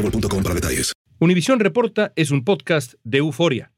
boostmobile.com 0.00 0.42
para 0.42 0.54
detalles. 0.54 0.92
Univisión 1.18 1.60
Reporta 1.60 2.12
es 2.16 2.30
un 2.30 2.44
podcast 2.44 2.94
de 3.04 3.18
euforia. 3.18 3.70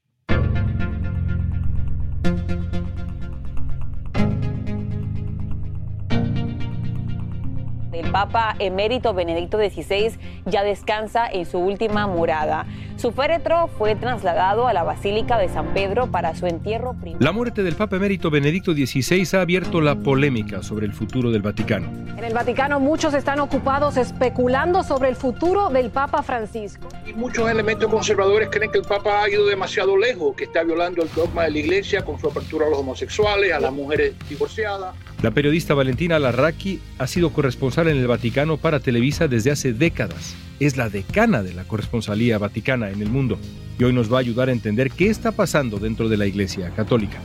El 7.93 8.11
Papa 8.13 8.55
emérito 8.59 9.13
Benedicto 9.13 9.59
XVI 9.59 10.13
ya 10.47 10.63
descansa 10.63 11.27
en 11.27 11.47
su 11.47 11.59
última 11.59 12.07
morada. 12.07 12.67
Su 13.03 13.11
féretro 13.11 13.67
fue 13.67 13.97
trasladado 13.97 14.69
a 14.69 14.73
la 14.73 14.85
Basílica 14.85 15.37
de 15.37 15.49
San 15.49 15.75
Pedro 15.75 16.13
para 16.13 16.37
su 16.37 16.47
entierro 16.47 16.95
primero. 16.95 17.19
La 17.21 17.33
muerte 17.33 17.65
del 17.65 17.75
Papa 17.75 17.97
emérito 17.97 18.31
Benedicto 18.31 18.75
XVI 18.75 19.27
ha 19.37 19.41
abierto 19.41 19.81
la 19.81 19.97
polémica 19.97 20.63
sobre 20.63 20.87
el 20.87 20.93
futuro 20.93 21.33
del 21.33 21.43
Vaticano. 21.43 21.89
En 22.17 22.23
el 22.23 22.33
Vaticano 22.33 22.79
muchos 22.79 23.13
están 23.15 23.41
ocupados 23.41 23.97
especulando 23.97 24.85
sobre 24.85 25.09
el 25.09 25.17
futuro 25.17 25.69
del 25.71 25.91
Papa 25.91 26.23
Francisco. 26.23 26.87
Y 27.05 27.13
muchos 27.13 27.51
elementos 27.51 27.91
conservadores 27.91 28.51
creen 28.53 28.71
que 28.71 28.79
el 28.79 28.85
Papa 28.85 29.25
ha 29.25 29.29
ido 29.29 29.47
demasiado 29.47 29.97
lejos, 29.97 30.37
que 30.37 30.45
está 30.45 30.63
violando 30.63 31.03
el 31.03 31.09
dogma 31.13 31.43
de 31.43 31.51
la 31.51 31.59
Iglesia 31.59 32.05
con 32.05 32.21
su 32.21 32.29
apertura 32.29 32.67
a 32.67 32.71
los 32.71 32.79
homosexuales, 32.79 33.53
a 33.53 33.59
las 33.59 33.73
mujeres 33.73 34.15
divorciadas. 34.29 34.95
La 35.23 35.33
periodista 35.33 35.75
Valentina 35.75 36.21
Larraqui 36.21 36.81
ha 36.99 37.09
sido 37.09 37.33
corresponsal 37.33 37.89
en 37.89 37.97
el 37.97 38.07
Vaticano 38.07 38.59
para 38.59 38.79
Televisa 38.79 39.27
desde 39.27 39.51
hace 39.51 39.73
décadas. 39.73 40.37
Es 40.63 40.77
la 40.77 40.89
decana 40.89 41.43
de 41.43 41.55
la 41.55 41.65
corresponsalía 41.65 42.39
vaticana 42.39 42.91
en 42.91 43.03
el 43.03 43.11
mundo 43.11 43.37
y 43.81 43.83
hoy 43.83 43.93
nos 43.93 44.13
va 44.13 44.19
a 44.19 44.21
ayudar 44.21 44.49
a 44.49 44.53
entender 44.53 44.93
qué 44.93 45.11
está 45.11 45.33
pasando 45.33 45.81
dentro 45.81 46.09
de 46.09 46.17
la 46.17 46.25
Iglesia 46.25 46.71
Católica. 46.71 47.19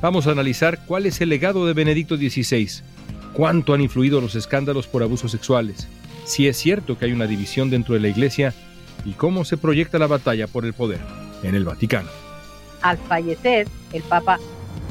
Vamos 0.00 0.28
a 0.28 0.30
analizar 0.30 0.84
cuál 0.86 1.06
es 1.06 1.20
el 1.20 1.28
legado 1.28 1.66
de 1.66 1.72
Benedicto 1.72 2.16
XVI, 2.16 2.84
cuánto 3.32 3.74
han 3.74 3.80
influido 3.80 4.20
los 4.20 4.36
escándalos 4.36 4.86
por 4.86 5.02
abusos 5.02 5.32
sexuales, 5.32 5.88
si 6.24 6.46
es 6.46 6.56
cierto 6.56 6.96
que 6.96 7.06
hay 7.06 7.12
una 7.12 7.26
división 7.26 7.68
dentro 7.68 7.94
de 7.94 8.00
la 8.00 8.10
Iglesia 8.10 8.54
y 9.04 9.10
cómo 9.14 9.44
se 9.44 9.56
proyecta 9.56 9.98
la 9.98 10.06
batalla 10.06 10.46
por 10.46 10.64
el 10.64 10.72
poder 10.72 11.00
en 11.42 11.56
el 11.56 11.64
Vaticano. 11.64 12.10
Al 12.82 12.96
fallecer 12.96 13.66
el 13.92 14.04
Papa 14.04 14.38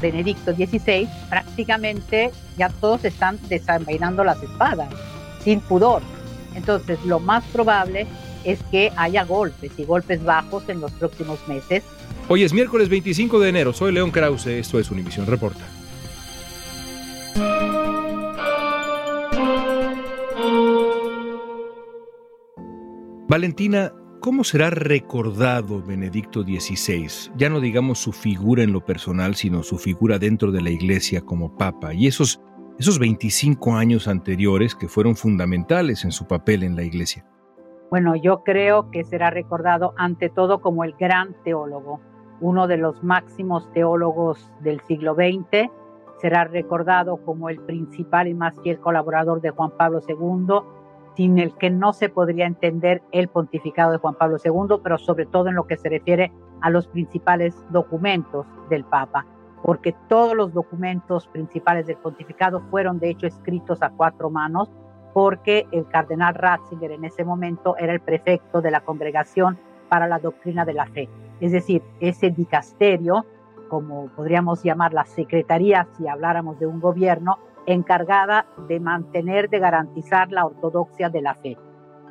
Benedicto 0.02 0.54
XVI, 0.54 1.08
prácticamente 1.30 2.32
ya 2.58 2.68
todos 2.68 3.02
están 3.06 3.38
desenvainando 3.48 4.24
las 4.24 4.42
espadas, 4.42 4.90
sin 5.42 5.60
pudor. 5.60 6.02
Entonces, 6.54 6.98
lo 7.04 7.20
más 7.20 7.44
probable 7.52 8.06
es 8.44 8.62
que 8.70 8.92
haya 8.96 9.24
golpes 9.24 9.72
y 9.76 9.84
golpes 9.84 10.24
bajos 10.24 10.68
en 10.68 10.80
los 10.80 10.92
próximos 10.92 11.38
meses. 11.48 11.84
Hoy 12.28 12.44
es 12.44 12.52
miércoles 12.52 12.88
25 12.88 13.40
de 13.40 13.48
enero, 13.48 13.72
soy 13.72 13.92
León 13.92 14.10
Krause, 14.10 14.46
esto 14.48 14.78
es 14.78 14.90
Univisión 14.90 15.26
Reporta. 15.26 15.64
Valentina, 23.28 23.92
¿Cómo 24.20 24.42
será 24.42 24.70
recordado 24.70 25.80
Benedicto 25.80 26.42
XVI? 26.42 27.30
Ya 27.36 27.48
no 27.48 27.60
digamos 27.60 28.00
su 28.00 28.12
figura 28.12 28.64
en 28.64 28.72
lo 28.72 28.84
personal, 28.84 29.36
sino 29.36 29.62
su 29.62 29.78
figura 29.78 30.18
dentro 30.18 30.50
de 30.50 30.60
la 30.60 30.70
iglesia 30.70 31.20
como 31.20 31.56
papa 31.56 31.94
y 31.94 32.08
esos, 32.08 32.40
esos 32.78 32.98
25 32.98 33.74
años 33.74 34.06
anteriores 34.06 34.74
que 34.74 34.88
fueron 34.88 35.16
fundamentales 35.16 36.04
en 36.04 36.12
su 36.12 36.26
papel 36.26 36.62
en 36.62 36.76
la 36.76 36.84
iglesia. 36.84 37.24
Bueno, 37.90 38.14
yo 38.14 38.44
creo 38.44 38.90
que 38.90 39.02
será 39.02 39.30
recordado 39.30 39.94
ante 39.96 40.28
todo 40.28 40.60
como 40.60 40.84
el 40.84 40.92
gran 40.92 41.34
teólogo, 41.42 42.00
uno 42.40 42.68
de 42.68 42.76
los 42.76 43.02
máximos 43.02 43.68
teólogos 43.72 44.52
del 44.60 44.80
siglo 44.82 45.14
XX. 45.14 45.70
Será 46.20 46.44
recordado 46.44 47.16
como 47.24 47.48
el 47.48 47.60
principal 47.60 48.28
y 48.28 48.34
más 48.34 48.54
fiel 48.62 48.78
colaborador 48.78 49.40
de 49.40 49.50
Juan 49.50 49.72
Pablo 49.76 50.00
II 50.06 50.62
sin 51.16 51.38
el 51.40 51.52
que 51.56 51.68
no 51.68 51.92
se 51.92 52.08
podría 52.08 52.46
entender 52.46 53.02
el 53.10 53.26
pontificado 53.26 53.90
de 53.90 53.98
Juan 53.98 54.14
Pablo 54.14 54.36
II, 54.44 54.76
pero 54.84 54.98
sobre 54.98 55.26
todo 55.26 55.48
en 55.48 55.56
lo 55.56 55.66
que 55.66 55.76
se 55.76 55.88
refiere 55.88 56.30
a 56.60 56.70
los 56.70 56.86
principales 56.86 57.56
documentos 57.70 58.46
del 58.70 58.84
Papa, 58.84 59.26
porque 59.62 59.94
todos 60.08 60.34
los 60.34 60.52
documentos 60.52 61.26
principales 61.28 61.86
del 61.86 61.96
pontificado 61.96 62.60
fueron 62.70 62.98
de 62.98 63.10
hecho 63.10 63.26
escritos 63.26 63.82
a 63.82 63.90
cuatro 63.90 64.30
manos, 64.30 64.70
porque 65.12 65.66
el 65.72 65.86
cardenal 65.88 66.34
Ratzinger 66.34 66.92
en 66.92 67.04
ese 67.04 67.24
momento 67.24 67.76
era 67.76 67.92
el 67.92 68.00
prefecto 68.00 68.60
de 68.60 68.70
la 68.70 68.80
Congregación 68.80 69.58
para 69.88 70.06
la 70.06 70.18
Doctrina 70.18 70.64
de 70.64 70.74
la 70.74 70.86
Fe. 70.86 71.08
Es 71.40 71.52
decir, 71.52 71.82
ese 72.00 72.30
dicasterio, 72.30 73.26
como 73.68 74.08
podríamos 74.08 74.62
llamar 74.62 74.92
la 74.92 75.04
secretaría 75.04 75.86
si 75.96 76.06
habláramos 76.06 76.58
de 76.58 76.66
un 76.66 76.80
gobierno, 76.80 77.38
encargada 77.66 78.46
de 78.66 78.80
mantener, 78.80 79.50
de 79.50 79.58
garantizar 79.58 80.30
la 80.30 80.46
ortodoxia 80.46 81.10
de 81.10 81.20
la 81.20 81.34
fe. 81.34 81.56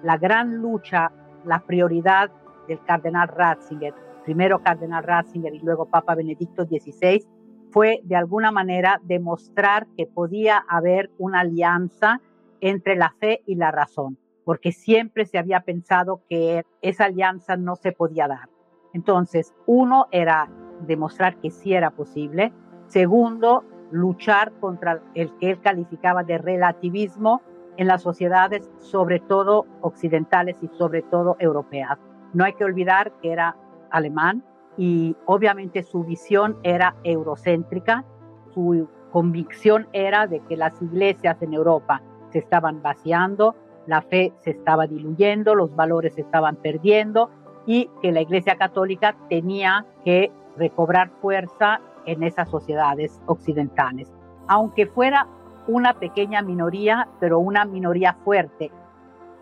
La 0.03 0.17
gran 0.17 0.57
lucha, 0.57 1.11
la 1.45 1.59
prioridad 1.59 2.29
del 2.67 2.79
cardenal 2.83 3.27
Ratzinger, 3.27 3.93
primero 4.23 4.59
cardenal 4.59 5.03
Ratzinger 5.03 5.55
y 5.55 5.59
luego 5.59 5.85
Papa 5.85 6.13
Benedicto 6.13 6.65
XVI, 6.65 7.25
fue 7.71 8.01
de 8.03 8.15
alguna 8.15 8.51
manera 8.51 8.99
demostrar 9.03 9.87
que 9.97 10.05
podía 10.05 10.63
haber 10.67 11.11
una 11.17 11.41
alianza 11.41 12.21
entre 12.61 12.95
la 12.95 13.13
fe 13.19 13.41
y 13.45 13.55
la 13.55 13.71
razón, 13.71 14.17
porque 14.45 14.71
siempre 14.71 15.25
se 15.25 15.37
había 15.37 15.61
pensado 15.61 16.21
que 16.29 16.63
esa 16.81 17.05
alianza 17.05 17.57
no 17.57 17.75
se 17.75 17.91
podía 17.91 18.27
dar. 18.27 18.49
Entonces, 18.93 19.53
uno 19.65 20.07
era 20.11 20.49
demostrar 20.85 21.37
que 21.37 21.51
sí 21.51 21.73
era 21.73 21.91
posible, 21.91 22.53
segundo, 22.87 23.63
luchar 23.91 24.51
contra 24.59 25.01
el 25.13 25.35
que 25.37 25.51
él 25.51 25.61
calificaba 25.61 26.23
de 26.23 26.37
relativismo 26.37 27.41
en 27.77 27.87
las 27.87 28.01
sociedades, 28.01 28.69
sobre 28.79 29.19
todo 29.19 29.65
occidentales 29.81 30.57
y 30.61 30.67
sobre 30.77 31.03
todo 31.03 31.35
europeas. 31.39 31.99
No 32.33 32.43
hay 32.43 32.53
que 32.53 32.65
olvidar 32.65 33.13
que 33.21 33.31
era 33.31 33.55
alemán 33.91 34.43
y 34.77 35.15
obviamente 35.25 35.83
su 35.83 36.03
visión 36.03 36.57
era 36.63 36.95
eurocéntrica, 37.03 38.05
su 38.53 38.87
convicción 39.11 39.87
era 39.93 40.27
de 40.27 40.39
que 40.41 40.55
las 40.55 40.79
iglesias 40.81 41.41
en 41.41 41.53
Europa 41.53 42.01
se 42.31 42.39
estaban 42.39 42.81
vaciando, 42.81 43.55
la 43.87 44.01
fe 44.01 44.33
se 44.39 44.51
estaba 44.51 44.85
diluyendo, 44.85 45.55
los 45.55 45.75
valores 45.75 46.15
se 46.15 46.21
estaban 46.21 46.57
perdiendo 46.57 47.29
y 47.65 47.89
que 48.01 48.11
la 48.11 48.21
Iglesia 48.21 48.57
Católica 48.57 49.15
tenía 49.29 49.85
que 50.03 50.31
recobrar 50.57 51.09
fuerza 51.21 51.81
en 52.05 52.23
esas 52.23 52.49
sociedades 52.49 53.21
occidentales, 53.25 54.11
aunque 54.47 54.87
fuera 54.87 55.27
una 55.67 55.99
pequeña 55.99 56.41
minoría, 56.41 57.09
pero 57.19 57.39
una 57.39 57.65
minoría 57.65 58.13
fuerte. 58.23 58.71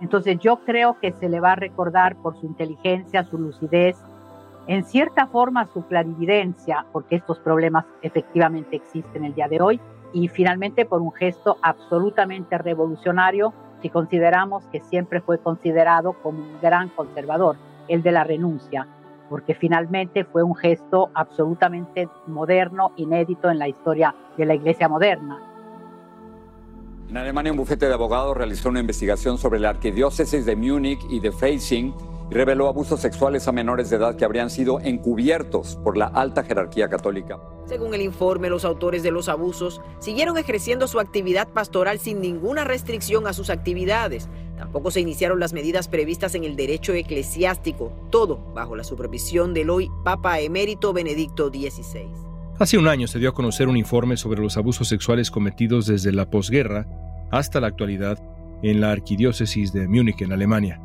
Entonces 0.01 0.39
yo 0.39 0.57
creo 0.65 0.99
que 0.99 1.11
se 1.11 1.29
le 1.29 1.39
va 1.39 1.53
a 1.53 1.55
recordar 1.55 2.15
por 2.17 2.35
su 2.37 2.45
inteligencia, 2.45 3.23
su 3.23 3.37
lucidez, 3.37 3.97
en 4.67 4.83
cierta 4.83 5.27
forma 5.27 5.67
su 5.73 5.85
clarividencia, 5.85 6.85
porque 6.91 7.15
estos 7.15 7.39
problemas 7.39 7.85
efectivamente 8.01 8.75
existen 8.75 9.23
el 9.23 9.35
día 9.35 9.47
de 9.47 9.61
hoy, 9.61 9.79
y 10.13 10.27
finalmente 10.27 10.85
por 10.85 11.01
un 11.01 11.11
gesto 11.11 11.57
absolutamente 11.61 12.57
revolucionario 12.57 13.53
si 13.81 13.89
consideramos 13.89 14.65
que 14.67 14.79
siempre 14.79 15.21
fue 15.21 15.37
considerado 15.37 16.13
como 16.23 16.39
un 16.39 16.61
gran 16.61 16.89
conservador, 16.89 17.57
el 17.87 18.01
de 18.01 18.11
la 18.11 18.23
renuncia, 18.23 18.87
porque 19.29 19.53
finalmente 19.53 20.23
fue 20.23 20.41
un 20.41 20.55
gesto 20.55 21.11
absolutamente 21.13 22.09
moderno, 22.25 22.93
inédito 22.95 23.49
en 23.49 23.59
la 23.59 23.67
historia 23.67 24.15
de 24.37 24.45
la 24.45 24.55
Iglesia 24.55 24.87
moderna. 24.87 25.39
En 27.09 27.17
Alemania, 27.17 27.51
un 27.51 27.59
bufete 27.59 27.87
de 27.87 27.93
abogados 27.93 28.35
realizó 28.35 28.69
una 28.69 28.79
investigación 28.79 29.37
sobre 29.37 29.59
la 29.59 29.69
arquidiócesis 29.69 30.45
de 30.45 30.55
Múnich 30.55 31.05
y 31.09 31.19
de 31.19 31.31
Freising 31.31 31.93
y 32.29 32.33
reveló 32.33 32.67
abusos 32.67 32.99
sexuales 32.99 33.47
a 33.47 33.51
menores 33.51 33.89
de 33.89 33.97
edad 33.97 34.15
que 34.15 34.25
habrían 34.25 34.49
sido 34.49 34.79
encubiertos 34.79 35.77
por 35.83 35.97
la 35.97 36.07
alta 36.07 36.43
jerarquía 36.43 36.89
católica. 36.89 37.39
Según 37.67 37.93
el 37.93 38.01
informe, 38.01 38.49
los 38.49 38.63
autores 38.63 39.03
de 39.03 39.11
los 39.11 39.27
abusos 39.27 39.81
siguieron 39.99 40.37
ejerciendo 40.37 40.87
su 40.87 40.99
actividad 40.99 41.47
pastoral 41.47 41.99
sin 41.99 42.21
ninguna 42.21 42.63
restricción 42.63 43.27
a 43.27 43.33
sus 43.33 43.49
actividades. 43.49 44.29
Tampoco 44.57 44.91
se 44.91 45.01
iniciaron 45.01 45.39
las 45.39 45.53
medidas 45.53 45.87
previstas 45.87 46.35
en 46.35 46.43
el 46.43 46.55
derecho 46.55 46.93
eclesiástico, 46.93 47.91
todo 48.11 48.37
bajo 48.53 48.75
la 48.75 48.83
supervisión 48.83 49.53
del 49.53 49.69
hoy 49.69 49.89
Papa 50.03 50.39
emérito 50.39 50.93
Benedicto 50.93 51.49
XVI. 51.49 52.07
Hace 52.57 52.77
un 52.77 52.87
año 52.87 53.07
se 53.07 53.19
dio 53.19 53.29
a 53.29 53.33
conocer 53.33 53.67
un 53.67 53.75
informe 53.75 54.15
sobre 54.15 54.41
los 54.41 54.55
abusos 54.55 54.87
sexuales 54.87 55.29
cometidos 55.29 55.87
desde 55.87 56.13
la 56.13 56.29
posguerra 56.29 56.87
hasta 57.31 57.59
la 57.59 57.67
actualidad 57.67 58.17
en 58.63 58.79
la 58.79 58.91
arquidiócesis 58.91 59.73
de 59.73 59.87
Múnich, 59.87 60.21
en 60.21 60.31
Alemania. 60.31 60.79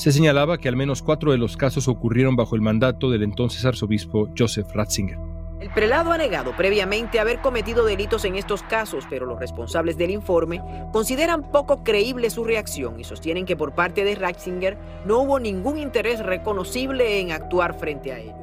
Se 0.00 0.12
señalaba 0.12 0.56
que 0.56 0.66
al 0.66 0.76
menos 0.76 1.02
cuatro 1.02 1.30
de 1.30 1.36
los 1.36 1.58
casos 1.58 1.86
ocurrieron 1.86 2.34
bajo 2.34 2.56
el 2.56 2.62
mandato 2.62 3.10
del 3.10 3.22
entonces 3.22 3.66
arzobispo 3.66 4.30
Joseph 4.34 4.72
Ratzinger. 4.72 5.18
El 5.60 5.68
prelado 5.68 6.10
ha 6.10 6.16
negado 6.16 6.56
previamente 6.56 7.20
haber 7.20 7.42
cometido 7.42 7.84
delitos 7.84 8.24
en 8.24 8.36
estos 8.36 8.62
casos, 8.62 9.04
pero 9.10 9.26
los 9.26 9.38
responsables 9.38 9.98
del 9.98 10.10
informe 10.10 10.62
consideran 10.90 11.42
poco 11.52 11.84
creíble 11.84 12.30
su 12.30 12.44
reacción 12.44 12.98
y 12.98 13.04
sostienen 13.04 13.44
que 13.44 13.56
por 13.56 13.74
parte 13.74 14.02
de 14.02 14.14
Ratzinger 14.14 14.78
no 15.04 15.18
hubo 15.18 15.38
ningún 15.38 15.76
interés 15.76 16.24
reconocible 16.24 17.20
en 17.20 17.32
actuar 17.32 17.78
frente 17.78 18.10
a 18.10 18.20
ellos. 18.20 18.36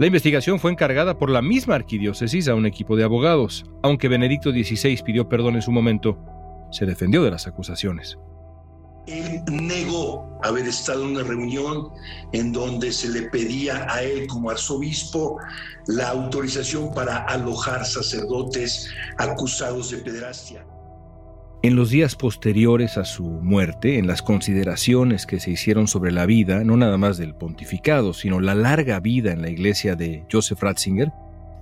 La 0.00 0.08
investigación 0.08 0.58
fue 0.58 0.72
encargada 0.72 1.16
por 1.16 1.30
la 1.30 1.42
misma 1.42 1.76
arquidiócesis 1.76 2.48
a 2.48 2.56
un 2.56 2.66
equipo 2.66 2.96
de 2.96 3.04
abogados. 3.04 3.66
Aunque 3.84 4.08
Benedicto 4.08 4.50
XVI 4.50 5.00
pidió 5.04 5.28
perdón 5.28 5.54
en 5.54 5.62
su 5.62 5.70
momento, 5.70 6.18
se 6.72 6.86
defendió 6.86 7.22
de 7.22 7.30
las 7.30 7.46
acusaciones. 7.46 8.18
Él 9.06 9.42
negó 9.50 10.38
haber 10.42 10.66
estado 10.66 11.04
en 11.04 11.10
una 11.10 11.22
reunión 11.22 11.88
en 12.32 12.52
donde 12.52 12.92
se 12.92 13.08
le 13.08 13.22
pedía 13.22 13.86
a 13.92 14.02
él 14.02 14.26
como 14.26 14.50
arzobispo 14.50 15.38
la 15.86 16.08
autorización 16.08 16.94
para 16.94 17.18
alojar 17.24 17.84
sacerdotes 17.84 18.90
acusados 19.18 19.90
de 19.90 19.98
pederastia. 19.98 20.66
En 21.62 21.76
los 21.76 21.88
días 21.88 22.14
posteriores 22.14 22.98
a 22.98 23.06
su 23.06 23.24
muerte, 23.24 23.98
en 23.98 24.06
las 24.06 24.20
consideraciones 24.20 25.24
que 25.24 25.40
se 25.40 25.50
hicieron 25.50 25.88
sobre 25.88 26.12
la 26.12 26.26
vida, 26.26 26.62
no 26.62 26.76
nada 26.76 26.98
más 26.98 27.16
del 27.16 27.34
pontificado, 27.34 28.12
sino 28.12 28.40
la 28.40 28.54
larga 28.54 29.00
vida 29.00 29.32
en 29.32 29.40
la 29.40 29.48
iglesia 29.48 29.96
de 29.96 30.26
Joseph 30.30 30.62
Ratzinger, 30.62 31.10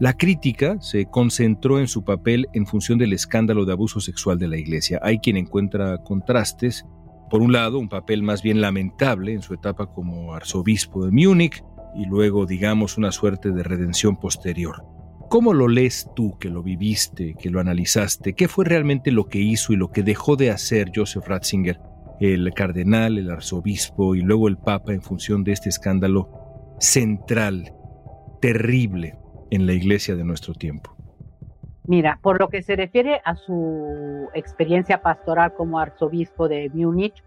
la 0.00 0.14
crítica 0.14 0.78
se 0.80 1.06
concentró 1.06 1.78
en 1.78 1.86
su 1.86 2.02
papel 2.02 2.48
en 2.52 2.66
función 2.66 2.98
del 2.98 3.12
escándalo 3.12 3.64
de 3.64 3.74
abuso 3.74 4.00
sexual 4.00 4.40
de 4.40 4.48
la 4.48 4.56
iglesia. 4.56 4.98
Hay 5.04 5.20
quien 5.20 5.36
encuentra 5.36 5.98
contrastes 5.98 6.84
por 7.32 7.40
un 7.40 7.50
lado, 7.50 7.78
un 7.78 7.88
papel 7.88 8.22
más 8.22 8.42
bien 8.42 8.60
lamentable 8.60 9.32
en 9.32 9.40
su 9.40 9.54
etapa 9.54 9.86
como 9.86 10.34
arzobispo 10.34 11.06
de 11.06 11.12
Múnich 11.12 11.64
y 11.96 12.04
luego, 12.04 12.44
digamos, 12.44 12.98
una 12.98 13.10
suerte 13.10 13.52
de 13.52 13.62
redención 13.62 14.20
posterior. 14.20 14.84
¿Cómo 15.30 15.54
lo 15.54 15.66
lees 15.66 16.10
tú 16.14 16.36
que 16.38 16.50
lo 16.50 16.62
viviste, 16.62 17.34
que 17.40 17.48
lo 17.48 17.58
analizaste? 17.58 18.34
¿Qué 18.34 18.48
fue 18.48 18.66
realmente 18.66 19.12
lo 19.12 19.28
que 19.28 19.38
hizo 19.38 19.72
y 19.72 19.76
lo 19.76 19.90
que 19.90 20.02
dejó 20.02 20.36
de 20.36 20.50
hacer 20.50 20.92
Joseph 20.94 21.26
Ratzinger, 21.26 21.80
el 22.20 22.52
cardenal, 22.52 23.16
el 23.16 23.30
arzobispo 23.30 24.14
y 24.14 24.20
luego 24.20 24.46
el 24.46 24.58
papa 24.58 24.92
en 24.92 25.00
función 25.00 25.42
de 25.42 25.52
este 25.52 25.70
escándalo 25.70 26.74
central, 26.80 27.72
terrible 28.42 29.16
en 29.50 29.64
la 29.64 29.72
iglesia 29.72 30.16
de 30.16 30.24
nuestro 30.24 30.52
tiempo? 30.52 30.94
Mira, 31.84 32.20
por 32.22 32.38
lo 32.38 32.48
que 32.48 32.62
se 32.62 32.76
refiere 32.76 33.20
a 33.24 33.34
su 33.34 34.28
experiencia 34.34 35.02
pastoral 35.02 35.54
como 35.54 35.80
arzobispo 35.80 36.48
de 36.48 36.70
Múnich, 36.72 37.24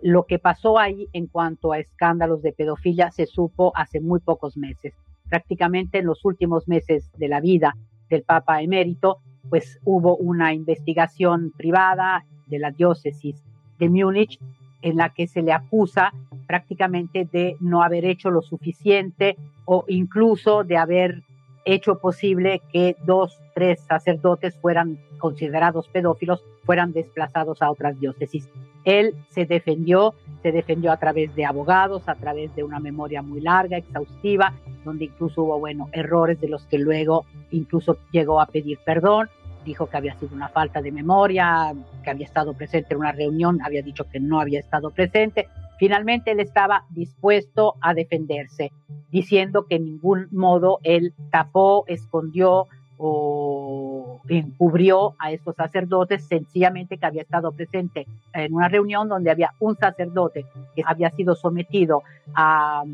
lo 0.00 0.24
que 0.24 0.40
pasó 0.40 0.78
ahí 0.78 1.08
en 1.12 1.28
cuanto 1.28 1.72
a 1.72 1.78
escándalos 1.78 2.42
de 2.42 2.52
pedofilia 2.52 3.12
se 3.12 3.26
supo 3.26 3.72
hace 3.76 4.00
muy 4.00 4.18
pocos 4.18 4.56
meses. 4.56 4.94
Prácticamente 5.28 5.98
en 5.98 6.06
los 6.06 6.24
últimos 6.24 6.66
meses 6.66 7.10
de 7.16 7.28
la 7.28 7.40
vida 7.40 7.76
del 8.10 8.24
Papa 8.24 8.60
emérito, 8.60 9.18
pues 9.48 9.78
hubo 9.84 10.16
una 10.16 10.52
investigación 10.52 11.52
privada 11.56 12.24
de 12.46 12.58
la 12.58 12.72
diócesis 12.72 13.42
de 13.78 13.88
Múnich 13.88 14.40
en 14.82 14.96
la 14.96 15.10
que 15.10 15.28
se 15.28 15.42
le 15.42 15.52
acusa 15.52 16.12
prácticamente 16.48 17.28
de 17.32 17.56
no 17.60 17.82
haber 17.84 18.04
hecho 18.04 18.30
lo 18.30 18.42
suficiente 18.42 19.36
o 19.64 19.84
incluso 19.86 20.64
de 20.64 20.76
haber 20.76 21.22
hecho 21.64 21.98
posible 21.98 22.60
que 22.72 22.96
dos, 23.04 23.38
tres 23.54 23.80
sacerdotes 23.80 24.56
fueran 24.56 24.98
considerados 25.18 25.88
pedófilos, 25.88 26.42
fueran 26.64 26.92
desplazados 26.92 27.62
a 27.62 27.70
otras 27.70 27.98
diócesis. 28.00 28.48
Él 28.84 29.14
se 29.30 29.46
defendió, 29.46 30.14
se 30.42 30.50
defendió 30.50 30.90
a 30.90 30.96
través 30.96 31.34
de 31.36 31.44
abogados, 31.44 32.08
a 32.08 32.16
través 32.16 32.54
de 32.56 32.64
una 32.64 32.80
memoria 32.80 33.22
muy 33.22 33.40
larga, 33.40 33.76
exhaustiva, 33.76 34.52
donde 34.84 35.04
incluso 35.04 35.42
hubo, 35.42 35.58
bueno, 35.60 35.88
errores 35.92 36.40
de 36.40 36.48
los 36.48 36.64
que 36.66 36.78
luego 36.78 37.24
incluso 37.52 37.98
llegó 38.10 38.40
a 38.40 38.46
pedir 38.46 38.78
perdón, 38.84 39.28
dijo 39.64 39.86
que 39.86 39.96
había 39.96 40.14
sido 40.14 40.34
una 40.34 40.48
falta 40.48 40.82
de 40.82 40.90
memoria, 40.90 41.72
que 42.02 42.10
había 42.10 42.26
estado 42.26 42.54
presente 42.54 42.94
en 42.94 43.00
una 43.00 43.12
reunión, 43.12 43.60
había 43.62 43.82
dicho 43.82 44.04
que 44.10 44.18
no 44.18 44.40
había 44.40 44.58
estado 44.58 44.90
presente, 44.90 45.48
Finalmente 45.78 46.30
él 46.30 46.40
estaba 46.40 46.84
dispuesto 46.90 47.74
a 47.80 47.94
defenderse, 47.94 48.72
diciendo 49.10 49.66
que 49.66 49.76
en 49.76 49.84
ningún 49.86 50.28
modo 50.30 50.78
él 50.82 51.12
tapó, 51.30 51.84
escondió 51.86 52.68
o 53.04 54.20
encubrió 54.28 55.16
a 55.18 55.32
estos 55.32 55.56
sacerdotes, 55.56 56.24
sencillamente 56.24 56.98
que 56.98 57.06
había 57.06 57.22
estado 57.22 57.50
presente 57.50 58.06
en 58.32 58.54
una 58.54 58.68
reunión 58.68 59.08
donde 59.08 59.30
había 59.30 59.54
un 59.58 59.76
sacerdote 59.76 60.46
que 60.76 60.84
había 60.86 61.10
sido 61.10 61.34
sometido 61.34 62.04
a 62.34 62.84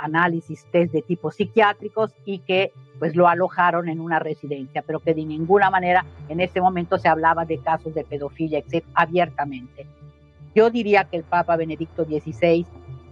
análisis 0.00 0.64
test 0.70 0.92
de 0.92 1.02
tipo 1.02 1.30
psiquiátricos 1.30 2.14
y 2.24 2.38
que 2.38 2.72
pues 2.98 3.14
lo 3.14 3.28
alojaron 3.28 3.88
en 3.88 4.00
una 4.00 4.18
residencia, 4.18 4.82
pero 4.86 5.00
que 5.00 5.14
de 5.14 5.24
ninguna 5.24 5.70
manera 5.70 6.04
en 6.28 6.40
ese 6.40 6.60
momento 6.60 6.98
se 6.98 7.08
hablaba 7.08 7.44
de 7.44 7.58
casos 7.58 7.94
de 7.94 8.04
pedofilia 8.04 8.62
abiertamente. 8.94 9.86
Yo 10.54 10.70
diría 10.70 11.04
que 11.04 11.16
el 11.16 11.24
Papa 11.24 11.56
Benedicto 11.56 12.04
XVI 12.04 12.66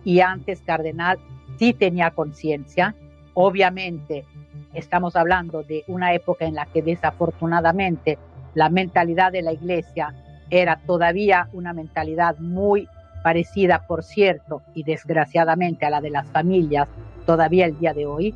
y 0.05 0.21
antes 0.21 0.61
cardenal 0.62 1.19
sí 1.59 1.73
tenía 1.73 2.11
conciencia. 2.11 2.95
Obviamente 3.35 4.25
estamos 4.73 5.16
hablando 5.16 5.62
de 5.62 5.85
una 5.88 6.14
época 6.14 6.45
en 6.45 6.55
la 6.55 6.66
que 6.66 6.83
desafortunadamente 6.83 8.19
la 8.55 8.69
mentalidad 8.71 9.33
de 9.33 9.43
la 9.43 9.52
iglesia 9.52 10.14
era 10.50 10.76
todavía 10.87 11.49
una 11.52 11.73
mentalidad 11.73 12.38
muy 12.38 12.88
parecida, 13.23 13.87
por 13.87 14.05
cierto, 14.05 14.62
y 14.75 14.85
desgraciadamente 14.85 15.85
a 15.85 15.90
la 15.90 16.00
de 16.00 16.11
las 16.11 16.26
familias 16.28 16.88
todavía 17.26 17.66
el 17.66 17.78
día 17.78 17.93
de 17.93 18.07
hoy, 18.07 18.35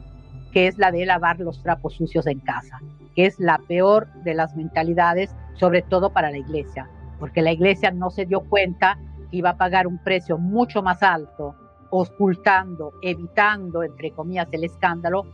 que 0.53 0.67
es 0.67 0.79
la 0.79 0.91
de 0.91 1.07
lavar 1.07 1.39
los 1.39 1.63
trapos 1.63 1.95
sucios 1.95 2.27
en 2.27 2.41
casa, 2.41 2.81
que 3.15 3.27
es 3.27 3.39
la 3.39 3.61
peor 3.69 4.09
de 4.25 4.35
las 4.35 4.57
mentalidades, 4.57 5.31
sobre 5.55 5.83
todo 5.83 6.11
para 6.11 6.33
la 6.33 6.39
iglesia 6.39 6.89
porque 7.21 7.43
la 7.43 7.53
iglesia 7.53 7.93
no 7.93 8.11
se 8.11 8.27
dio 8.27 8.41
cuenta 8.41 8.99
que 9.31 9.37
iba 9.37 9.51
a 9.51 9.57
pagar 9.57 9.87
un 9.87 9.99
precio 9.99 10.39
mucho 10.39 10.83
más 10.83 11.03
alto, 11.03 11.55
ocultando, 11.91 12.95
evitando, 13.03 13.83
entre 13.85 14.11
comillas, 14.11 14.49
el 14.51 14.65
escándalo, 14.65 15.27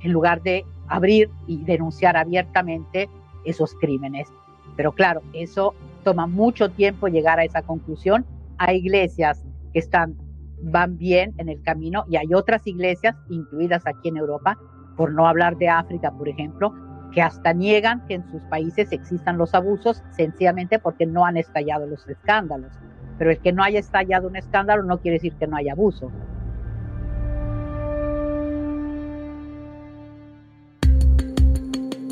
en 0.00 0.12
lugar 0.12 0.42
de 0.42 0.64
abrir 0.88 1.30
y 1.46 1.62
denunciar 1.64 2.16
abiertamente 2.16 3.08
esos 3.44 3.74
crímenes. 3.74 4.28
Pero 4.76 4.92
claro, 4.92 5.22
eso 5.32 5.74
toma 6.02 6.26
mucho 6.26 6.70
tiempo 6.70 7.08
llegar 7.08 7.38
a 7.38 7.44
esa 7.44 7.62
conclusión. 7.62 8.24
Hay 8.56 8.78
iglesias 8.78 9.44
que 9.72 9.80
están, 9.80 10.16
van 10.62 10.96
bien 10.96 11.34
en 11.36 11.48
el 11.48 11.62
camino 11.62 12.04
y 12.08 12.16
hay 12.16 12.32
otras 12.32 12.66
iglesias, 12.66 13.16
incluidas 13.28 13.86
aquí 13.86 14.08
en 14.08 14.16
Europa, 14.16 14.56
por 14.96 15.12
no 15.12 15.28
hablar 15.28 15.56
de 15.58 15.68
África, 15.68 16.10
por 16.10 16.28
ejemplo, 16.28 16.72
que 17.12 17.22
hasta 17.22 17.52
niegan 17.52 18.06
que 18.06 18.14
en 18.14 18.30
sus 18.30 18.42
países 18.42 18.92
existan 18.92 19.38
los 19.38 19.54
abusos, 19.54 20.02
sencillamente 20.10 20.78
porque 20.78 21.06
no 21.06 21.24
han 21.24 21.36
estallado 21.36 21.86
los 21.86 22.06
escándalos. 22.08 22.72
Pero 23.18 23.30
el 23.30 23.38
que 23.38 23.52
no 23.52 23.62
haya 23.62 23.80
estallado 23.80 24.28
un 24.28 24.36
escándalo 24.36 24.82
no 24.82 25.00
quiere 25.00 25.16
decir 25.16 25.34
que 25.34 25.46
no 25.46 25.56
haya 25.56 25.72
abuso. 25.72 26.10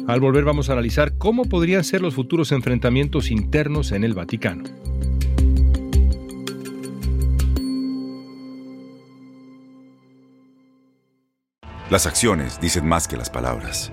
Al 0.08 0.20
volver 0.20 0.44
vamos 0.44 0.70
a 0.70 0.72
analizar 0.72 1.18
cómo 1.18 1.46
podrían 1.46 1.82
ser 1.82 2.00
los 2.00 2.14
futuros 2.14 2.52
enfrentamientos 2.52 3.30
internos 3.30 3.90
en 3.90 4.04
el 4.04 4.14
Vaticano. 4.14 4.64
Las 11.90 12.06
acciones 12.06 12.60
dicen 12.60 12.86
más 12.86 13.06
que 13.06 13.16
las 13.16 13.30
palabras 13.30 13.92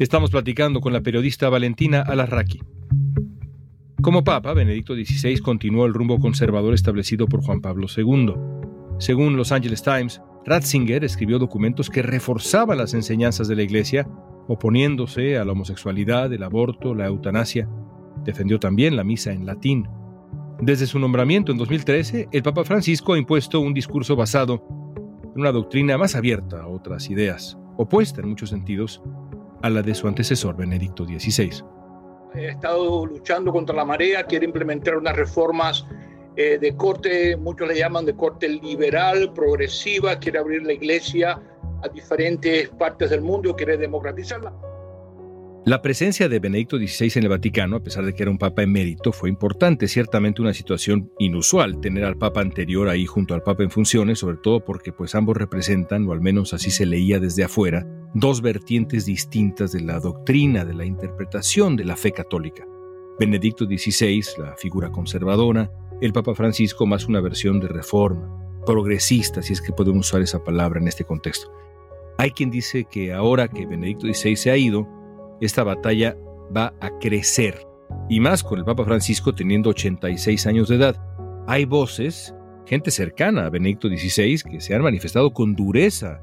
Estamos 0.00 0.30
platicando 0.30 0.80
con 0.80 0.94
la 0.94 1.02
periodista 1.02 1.50
Valentina 1.50 2.00
Alarraqui. 2.00 2.62
Como 4.00 4.24
Papa, 4.24 4.54
Benedicto 4.54 4.94
XVI 4.94 5.40
continuó 5.40 5.84
el 5.84 5.92
rumbo 5.92 6.18
conservador 6.18 6.72
establecido 6.72 7.26
por 7.26 7.42
Juan 7.42 7.60
Pablo 7.60 7.86
II. 7.94 8.32
Según 8.98 9.36
Los 9.36 9.52
Angeles 9.52 9.82
Times, 9.82 10.22
Ratzinger 10.46 11.04
escribió 11.04 11.38
documentos 11.38 11.90
que 11.90 12.00
reforzaban 12.00 12.78
las 12.78 12.94
enseñanzas 12.94 13.46
de 13.46 13.56
la 13.56 13.62
Iglesia, 13.62 14.08
oponiéndose 14.48 15.36
a 15.36 15.44
la 15.44 15.52
homosexualidad, 15.52 16.32
el 16.32 16.44
aborto, 16.44 16.94
la 16.94 17.06
eutanasia. 17.06 17.68
Defendió 18.24 18.58
también 18.58 18.96
la 18.96 19.04
misa 19.04 19.32
en 19.32 19.44
latín. 19.44 19.86
Desde 20.62 20.86
su 20.86 20.98
nombramiento 20.98 21.52
en 21.52 21.58
2013, 21.58 22.30
el 22.32 22.42
Papa 22.42 22.64
Francisco 22.64 23.12
ha 23.12 23.18
impuesto 23.18 23.60
un 23.60 23.74
discurso 23.74 24.16
basado 24.16 24.64
en 25.34 25.42
una 25.42 25.52
doctrina 25.52 25.98
más 25.98 26.14
abierta 26.14 26.62
a 26.62 26.68
otras 26.68 27.10
ideas, 27.10 27.58
opuesta 27.76 28.22
en 28.22 28.30
muchos 28.30 28.48
sentidos 28.48 29.02
a 29.62 29.70
la 29.70 29.82
de 29.82 29.94
su 29.94 30.08
antecesor 30.08 30.56
Benedicto 30.56 31.04
XVI. 31.04 31.62
Ha 32.34 32.40
estado 32.40 33.06
luchando 33.06 33.52
contra 33.52 33.74
la 33.74 33.84
marea, 33.84 34.24
quiere 34.24 34.44
implementar 34.44 34.96
unas 34.96 35.16
reformas 35.16 35.84
eh, 36.36 36.58
de 36.58 36.76
corte, 36.76 37.36
muchos 37.36 37.68
le 37.68 37.76
llaman 37.76 38.06
de 38.06 38.14
corte 38.14 38.48
liberal, 38.48 39.32
progresiva, 39.32 40.18
quiere 40.18 40.38
abrir 40.38 40.62
la 40.62 40.72
iglesia 40.72 41.40
a 41.82 41.88
diferentes 41.88 42.68
partes 42.70 43.10
del 43.10 43.20
mundo, 43.20 43.54
quiere 43.56 43.76
democratizarla. 43.76 44.52
La 45.66 45.82
presencia 45.82 46.30
de 46.30 46.38
Benedicto 46.38 46.78
XVI 46.78 47.12
en 47.16 47.24
el 47.24 47.28
Vaticano, 47.28 47.76
a 47.76 47.82
pesar 47.82 48.06
de 48.06 48.14
que 48.14 48.22
era 48.22 48.30
un 48.30 48.38
papa 48.38 48.62
emérito, 48.62 49.12
fue 49.12 49.28
importante, 49.28 49.88
ciertamente 49.88 50.40
una 50.40 50.54
situación 50.54 51.12
inusual 51.18 51.80
tener 51.82 52.04
al 52.04 52.16
papa 52.16 52.40
anterior 52.40 52.88
ahí 52.88 53.04
junto 53.04 53.34
al 53.34 53.42
papa 53.42 53.62
en 53.62 53.70
funciones, 53.70 54.20
sobre 54.20 54.38
todo 54.38 54.64
porque 54.64 54.90
pues 54.90 55.14
ambos 55.14 55.36
representan, 55.36 56.08
o 56.08 56.12
al 56.12 56.22
menos 56.22 56.54
así 56.54 56.70
se 56.70 56.86
leía 56.86 57.20
desde 57.20 57.44
afuera, 57.44 57.86
dos 58.14 58.40
vertientes 58.40 59.04
distintas 59.04 59.70
de 59.72 59.82
la 59.82 60.00
doctrina, 60.00 60.64
de 60.64 60.72
la 60.72 60.86
interpretación 60.86 61.76
de 61.76 61.84
la 61.84 61.96
fe 61.96 62.12
católica. 62.12 62.66
Benedicto 63.18 63.66
XVI, 63.66 64.24
la 64.38 64.56
figura 64.56 64.90
conservadora, 64.90 65.70
el 66.00 66.14
Papa 66.14 66.34
Francisco 66.34 66.86
más 66.86 67.04
una 67.04 67.20
versión 67.20 67.60
de 67.60 67.68
reforma, 67.68 68.34
progresista, 68.64 69.42
si 69.42 69.52
es 69.52 69.60
que 69.60 69.74
podemos 69.74 70.08
usar 70.08 70.22
esa 70.22 70.42
palabra 70.42 70.80
en 70.80 70.88
este 70.88 71.04
contexto. 71.04 71.52
Hay 72.16 72.30
quien 72.30 72.50
dice 72.50 72.86
que 72.90 73.12
ahora 73.12 73.48
que 73.48 73.66
Benedicto 73.66 74.06
XVI 74.06 74.36
se 74.36 74.50
ha 74.50 74.56
ido, 74.56 74.88
esta 75.40 75.64
batalla 75.64 76.16
va 76.54 76.74
a 76.80 76.90
crecer, 76.98 77.66
y 78.08 78.20
más 78.20 78.42
con 78.42 78.58
el 78.58 78.64
Papa 78.64 78.84
Francisco 78.84 79.34
teniendo 79.34 79.70
86 79.70 80.46
años 80.46 80.68
de 80.68 80.76
edad. 80.76 80.96
Hay 81.46 81.64
voces, 81.64 82.34
gente 82.66 82.90
cercana 82.90 83.46
a 83.46 83.50
Benedicto 83.50 83.88
XVI, 83.88 84.42
que 84.50 84.60
se 84.60 84.74
han 84.74 84.82
manifestado 84.82 85.32
con 85.32 85.54
dureza, 85.54 86.20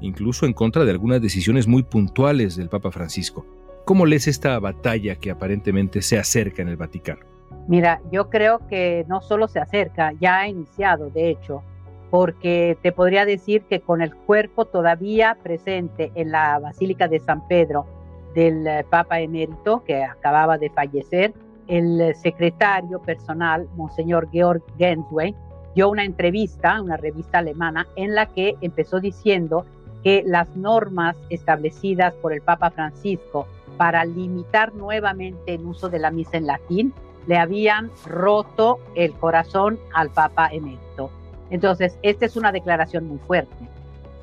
incluso 0.00 0.46
en 0.46 0.52
contra 0.52 0.84
de 0.84 0.90
algunas 0.90 1.20
decisiones 1.20 1.66
muy 1.66 1.82
puntuales 1.82 2.56
del 2.56 2.68
Papa 2.68 2.90
Francisco. 2.90 3.46
¿Cómo 3.84 4.06
lees 4.06 4.28
esta 4.28 4.58
batalla 4.58 5.16
que 5.16 5.30
aparentemente 5.30 6.02
se 6.02 6.18
acerca 6.18 6.62
en 6.62 6.68
el 6.68 6.76
Vaticano? 6.76 7.20
Mira, 7.68 8.00
yo 8.10 8.30
creo 8.30 8.66
que 8.68 9.04
no 9.08 9.20
solo 9.20 9.48
se 9.48 9.60
acerca, 9.60 10.12
ya 10.20 10.40
ha 10.40 10.48
iniciado, 10.48 11.10
de 11.10 11.30
hecho, 11.30 11.62
porque 12.10 12.78
te 12.82 12.92
podría 12.92 13.26
decir 13.26 13.62
que 13.62 13.80
con 13.80 14.02
el 14.02 14.14
cuerpo 14.14 14.66
todavía 14.66 15.38
presente 15.42 16.12
en 16.14 16.30
la 16.30 16.58
Basílica 16.58 17.08
de 17.08 17.20
San 17.20 17.46
Pedro, 17.48 17.86
del 18.34 18.66
eh, 18.66 18.84
Papa 18.88 19.20
emérito 19.20 19.82
que 19.84 20.02
acababa 20.02 20.58
de 20.58 20.70
fallecer, 20.70 21.32
el 21.68 22.14
secretario 22.16 23.00
personal, 23.00 23.66
Monseñor 23.76 24.28
Georg 24.30 24.62
Genswein, 24.76 25.34
dio 25.74 25.88
una 25.88 26.04
entrevista 26.04 26.76
a 26.76 26.82
una 26.82 26.96
revista 26.96 27.38
alemana 27.38 27.86
en 27.96 28.14
la 28.14 28.26
que 28.26 28.54
empezó 28.60 29.00
diciendo 29.00 29.64
que 30.02 30.22
las 30.26 30.54
normas 30.56 31.16
establecidas 31.30 32.14
por 32.16 32.32
el 32.32 32.42
Papa 32.42 32.70
Francisco 32.70 33.46
para 33.76 34.04
limitar 34.04 34.74
nuevamente 34.74 35.54
el 35.54 35.64
uso 35.64 35.88
de 35.88 35.98
la 35.98 36.10
misa 36.10 36.36
en 36.36 36.46
latín 36.46 36.92
le 37.26 37.38
habían 37.38 37.90
roto 38.06 38.78
el 38.94 39.14
corazón 39.14 39.78
al 39.94 40.10
Papa 40.10 40.48
emérito. 40.52 41.10
Entonces, 41.50 41.98
esta 42.02 42.26
es 42.26 42.36
una 42.36 42.52
declaración 42.52 43.08
muy 43.08 43.18
fuerte 43.18 43.73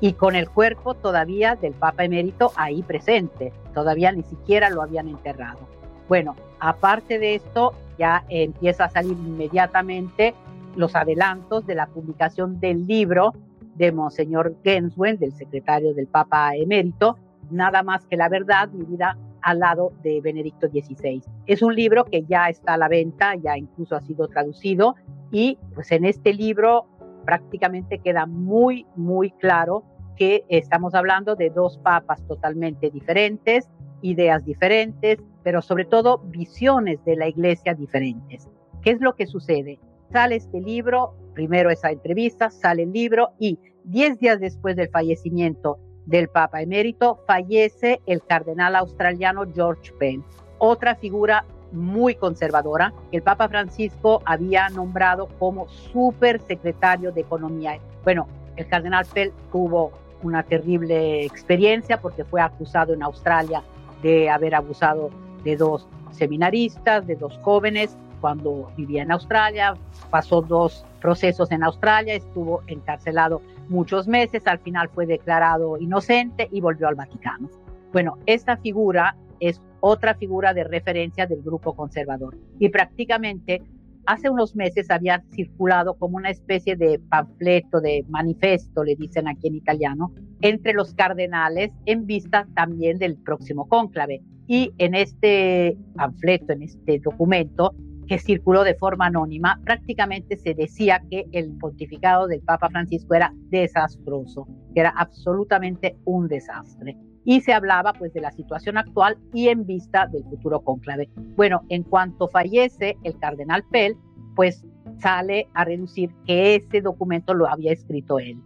y 0.02 0.14
con 0.14 0.34
el 0.34 0.50
cuerpo 0.50 0.94
todavía 0.94 1.54
del 1.54 1.74
Papa 1.74 2.04
emérito 2.04 2.50
ahí 2.56 2.82
presente, 2.82 3.52
todavía 3.72 4.10
ni 4.10 4.24
siquiera 4.24 4.68
lo 4.68 4.82
habían 4.82 5.06
enterrado. 5.06 5.60
Bueno, 6.08 6.34
aparte 6.58 7.20
de 7.20 7.36
esto, 7.36 7.72
ya 7.98 8.24
empieza 8.28 8.86
a 8.86 8.90
salir 8.90 9.12
inmediatamente 9.12 10.34
los 10.74 10.96
adelantos 10.96 11.64
de 11.66 11.76
la 11.76 11.86
publicación 11.86 12.58
del 12.58 12.84
libro 12.88 13.32
de 13.76 13.92
Monseñor 13.92 14.56
Genswen, 14.64 15.18
del 15.18 15.32
secretario 15.34 15.94
del 15.94 16.08
Papa 16.08 16.56
emérito, 16.56 17.16
Nada 17.52 17.82
más 17.84 18.04
que 18.06 18.16
la 18.16 18.28
verdad, 18.28 18.70
mi 18.70 18.84
vida 18.84 19.16
al 19.40 19.60
lado 19.60 19.92
de 20.02 20.20
Benedicto 20.20 20.68
XVI. 20.68 21.22
Es 21.46 21.62
un 21.62 21.76
libro 21.76 22.04
que 22.06 22.24
ya 22.24 22.48
está 22.48 22.74
a 22.74 22.76
la 22.78 22.88
venta, 22.88 23.36
ya 23.36 23.56
incluso 23.56 23.94
ha 23.94 24.00
sido 24.00 24.26
traducido 24.26 24.96
y 25.30 25.58
pues 25.74 25.92
en 25.92 26.06
este 26.06 26.32
libro 26.32 26.86
prácticamente 27.24 27.98
queda 27.98 28.26
muy, 28.26 28.86
muy 28.96 29.30
claro 29.32 29.84
que 30.16 30.44
estamos 30.48 30.94
hablando 30.94 31.36
de 31.36 31.50
dos 31.50 31.78
papas 31.78 32.26
totalmente 32.26 32.90
diferentes, 32.90 33.68
ideas 34.02 34.44
diferentes, 34.44 35.18
pero 35.42 35.62
sobre 35.62 35.84
todo 35.84 36.18
visiones 36.18 37.04
de 37.04 37.16
la 37.16 37.28
iglesia 37.28 37.74
diferentes. 37.74 38.48
¿Qué 38.82 38.90
es 38.90 39.00
lo 39.00 39.14
que 39.14 39.26
sucede? 39.26 39.78
Sale 40.10 40.36
este 40.36 40.60
libro, 40.60 41.14
primero 41.34 41.70
esa 41.70 41.90
entrevista, 41.90 42.50
sale 42.50 42.82
el 42.82 42.92
libro 42.92 43.30
y 43.38 43.58
diez 43.84 44.18
días 44.18 44.40
después 44.40 44.76
del 44.76 44.90
fallecimiento 44.90 45.78
del 46.06 46.28
Papa 46.28 46.62
emérito, 46.62 47.20
fallece 47.26 48.00
el 48.06 48.22
cardenal 48.24 48.76
australiano 48.76 49.44
George 49.54 49.92
Penn, 49.98 50.24
otra 50.58 50.96
figura 50.96 51.44
muy 51.70 52.14
conservadora 52.14 52.92
que 53.10 53.18
el 53.18 53.22
Papa 53.22 53.48
Francisco 53.48 54.20
había 54.24 54.68
nombrado 54.68 55.28
como 55.38 55.68
super 55.68 56.40
secretario 56.40 57.12
de 57.12 57.22
Economía. 57.22 57.78
Bueno, 58.04 58.28
el 58.56 58.66
cardenal 58.66 59.06
Penn 59.12 59.32
tuvo 59.50 59.92
una 60.22 60.42
terrible 60.42 61.24
experiencia 61.24 62.00
porque 62.00 62.24
fue 62.24 62.40
acusado 62.40 62.94
en 62.94 63.02
Australia 63.02 63.62
de 64.02 64.30
haber 64.30 64.54
abusado 64.54 65.10
de 65.44 65.56
dos 65.56 65.88
seminaristas, 66.12 67.06
de 67.06 67.16
dos 67.16 67.38
jóvenes, 67.42 67.96
cuando 68.20 68.70
vivía 68.76 69.02
en 69.02 69.10
Australia, 69.10 69.74
pasó 70.08 70.40
dos 70.40 70.86
procesos 71.00 71.50
en 71.50 71.64
Australia, 71.64 72.14
estuvo 72.14 72.62
encarcelado 72.68 73.42
muchos 73.68 74.06
meses, 74.06 74.46
al 74.46 74.60
final 74.60 74.88
fue 74.88 75.06
declarado 75.06 75.76
inocente 75.76 76.48
y 76.52 76.60
volvió 76.60 76.86
al 76.86 76.94
Vaticano. 76.94 77.50
Bueno, 77.92 78.18
esta 78.26 78.56
figura 78.56 79.16
es 79.40 79.60
otra 79.80 80.14
figura 80.14 80.54
de 80.54 80.62
referencia 80.62 81.26
del 81.26 81.42
grupo 81.42 81.74
conservador 81.74 82.36
y 82.60 82.68
prácticamente 82.68 83.60
hace 84.06 84.30
unos 84.30 84.54
meses 84.56 84.90
había 84.90 85.22
circulado 85.34 85.94
como 85.94 86.16
una 86.16 86.30
especie 86.30 86.76
de 86.76 86.98
panfleto, 86.98 87.80
de 87.80 88.04
manifesto, 88.08 88.84
le 88.84 88.96
dicen 88.96 89.28
aquí 89.28 89.48
en 89.48 89.56
italiano, 89.56 90.12
entre 90.40 90.72
los 90.72 90.94
cardenales 90.94 91.72
en 91.86 92.06
vista 92.06 92.46
también 92.54 92.98
del 92.98 93.16
próximo 93.16 93.68
cónclave. 93.68 94.22
Y 94.46 94.72
en 94.78 94.94
este 94.94 95.76
panfleto, 95.94 96.52
en 96.52 96.62
este 96.62 96.98
documento, 96.98 97.74
que 98.06 98.18
circuló 98.18 98.64
de 98.64 98.74
forma 98.74 99.06
anónima, 99.06 99.60
prácticamente 99.64 100.36
se 100.36 100.54
decía 100.54 101.02
que 101.10 101.26
el 101.32 101.56
pontificado 101.56 102.26
del 102.26 102.40
Papa 102.40 102.68
Francisco 102.68 103.14
era 103.14 103.32
desastroso, 103.50 104.46
que 104.74 104.80
era 104.80 104.90
absolutamente 104.90 105.96
un 106.04 106.28
desastre. 106.28 106.96
Y 107.24 107.40
se 107.40 107.52
hablaba 107.52 107.92
pues 107.92 108.12
de 108.12 108.20
la 108.20 108.32
situación 108.32 108.76
actual 108.78 109.16
y 109.32 109.48
en 109.48 109.64
vista 109.64 110.06
del 110.06 110.24
futuro 110.24 110.60
cónclave. 110.60 111.08
Bueno, 111.36 111.62
en 111.68 111.84
cuanto 111.84 112.28
fallece 112.28 112.96
el 113.04 113.18
cardenal 113.18 113.64
Pell, 113.70 113.96
pues 114.34 114.64
sale 114.98 115.48
a 115.54 115.64
reducir 115.64 116.10
que 116.26 116.56
ese 116.56 116.80
documento 116.80 117.34
lo 117.34 117.48
había 117.48 117.72
escrito 117.72 118.18
él. 118.18 118.40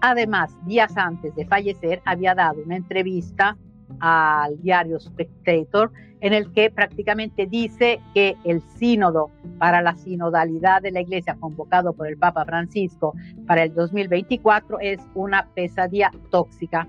Además, 0.00 0.56
días 0.66 0.96
antes 0.96 1.34
de 1.34 1.46
fallecer, 1.46 2.00
había 2.04 2.34
dado 2.34 2.62
una 2.64 2.76
entrevista 2.76 3.56
al 4.00 4.60
diario 4.62 5.00
Spectator 5.00 5.90
en 6.20 6.32
el 6.32 6.52
que 6.52 6.70
prácticamente 6.70 7.46
dice 7.46 8.00
que 8.14 8.36
el 8.44 8.60
sínodo 8.76 9.30
para 9.58 9.82
la 9.82 9.94
sinodalidad 9.96 10.82
de 10.82 10.90
la 10.90 11.00
iglesia 11.00 11.36
convocado 11.38 11.92
por 11.92 12.08
el 12.08 12.16
Papa 12.16 12.44
Francisco 12.44 13.14
para 13.46 13.64
el 13.64 13.74
2024 13.74 14.80
es 14.80 15.00
una 15.14 15.48
pesadilla 15.54 16.10
tóxica. 16.30 16.88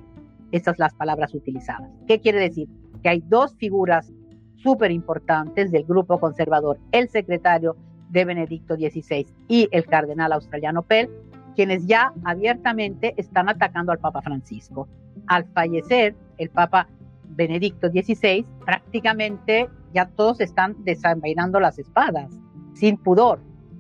Estas 0.52 0.78
son 0.78 0.86
las 0.86 0.94
palabras 0.94 1.34
utilizadas. 1.34 1.90
¿Qué 2.08 2.20
quiere 2.20 2.40
decir? 2.40 2.68
Que 3.04 3.10
hay 3.10 3.24
dos 3.28 3.56
figuras 3.56 4.12
súper 4.58 4.92
importantes 4.92 5.72
del 5.72 5.84
grupo 5.84 6.20
conservador, 6.20 6.80
el 6.92 7.10
secretario 7.10 7.76
de 8.10 8.26
Benedicto 8.26 8.76
XVI 8.76 9.28
y 9.48 9.70
el 9.72 9.86
cardenal 9.86 10.34
australiano 10.34 10.82
Pell, 10.82 11.10
quienes 11.56 11.86
ya 11.88 12.14
abiertamente 12.24 13.14
están 13.18 13.50
atacando 13.50 13.92
al 13.92 14.00
Papa 14.00 14.22
Francisco. 14.22 14.88
Al 15.28 15.46
fallecer 15.46 16.16
el 16.38 16.50
Papa 16.50 16.88
Benedicto 17.30 17.90
XVI, 17.90 18.46
prácticamente 18.66 19.70
ya 19.94 20.08
todos 20.08 20.42
están 20.42 20.76
desenvainando 20.84 21.60
las 21.60 21.80
espadas, 21.80 22.30
sin 22.74 22.98
pudor. 22.98 23.40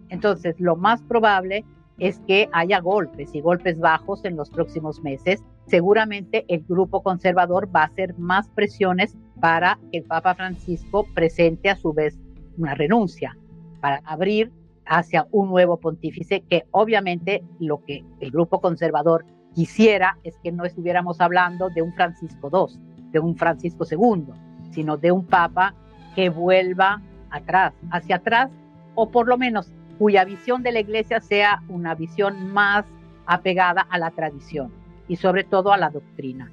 Entonces, 0.09 0.59
lo 0.59 0.75
más 0.75 1.01
probable 1.03 1.65
es 1.97 2.19
que 2.27 2.49
haya 2.53 2.79
golpes 2.79 3.33
y 3.35 3.41
golpes 3.41 3.79
bajos 3.79 4.23
en 4.25 4.35
los 4.35 4.49
próximos 4.49 5.01
meses. 5.03 5.43
Seguramente 5.69 6.45
el 6.47 6.65
grupo 6.67 7.03
conservador 7.03 7.69
va 7.73 7.81
a 7.81 7.85
hacer 7.85 8.17
más 8.17 8.49
presiones 8.49 9.15
para 9.39 9.77
que 9.91 9.99
el 9.99 10.03
Papa 10.03 10.33
Francisco 10.33 11.05
presente 11.13 11.69
a 11.69 11.75
su 11.75 11.93
vez 11.93 12.17
una 12.57 12.73
renuncia, 12.73 13.37
para 13.79 14.01
abrir 14.03 14.51
hacia 14.87 15.27
un 15.29 15.49
nuevo 15.49 15.77
pontífice 15.77 16.41
que 16.49 16.63
obviamente 16.71 17.43
lo 17.59 17.83
que 17.85 18.03
el 18.19 18.31
grupo 18.31 18.59
conservador 18.61 19.25
quisiera 19.53 20.17
es 20.23 20.39
que 20.43 20.51
no 20.51 20.65
estuviéramos 20.65 21.21
hablando 21.21 21.69
de 21.69 21.83
un 21.83 21.93
Francisco 21.93 22.49
II, 22.51 23.11
de 23.11 23.19
un 23.19 23.37
Francisco 23.37 23.85
II, 23.89 24.25
sino 24.71 24.97
de 24.97 25.11
un 25.11 25.23
Papa 25.23 25.75
que 26.15 26.29
vuelva 26.29 26.99
atrás, 27.29 27.75
hacia 27.91 28.15
atrás, 28.15 28.49
o 28.95 29.11
por 29.11 29.27
lo 29.27 29.37
menos 29.37 29.71
cuya 29.99 30.25
visión 30.25 30.63
de 30.63 30.71
la 30.71 30.79
Iglesia 30.79 31.21
sea 31.21 31.61
una 31.69 31.93
visión 31.93 32.51
más 32.51 32.85
apegada 33.27 33.81
a 33.81 33.99
la 33.99 34.09
tradición 34.09 34.78
y 35.09 35.17
sobre 35.17 35.43
todo 35.43 35.73
a 35.73 35.77
la 35.77 35.89
doctrina. 35.89 36.49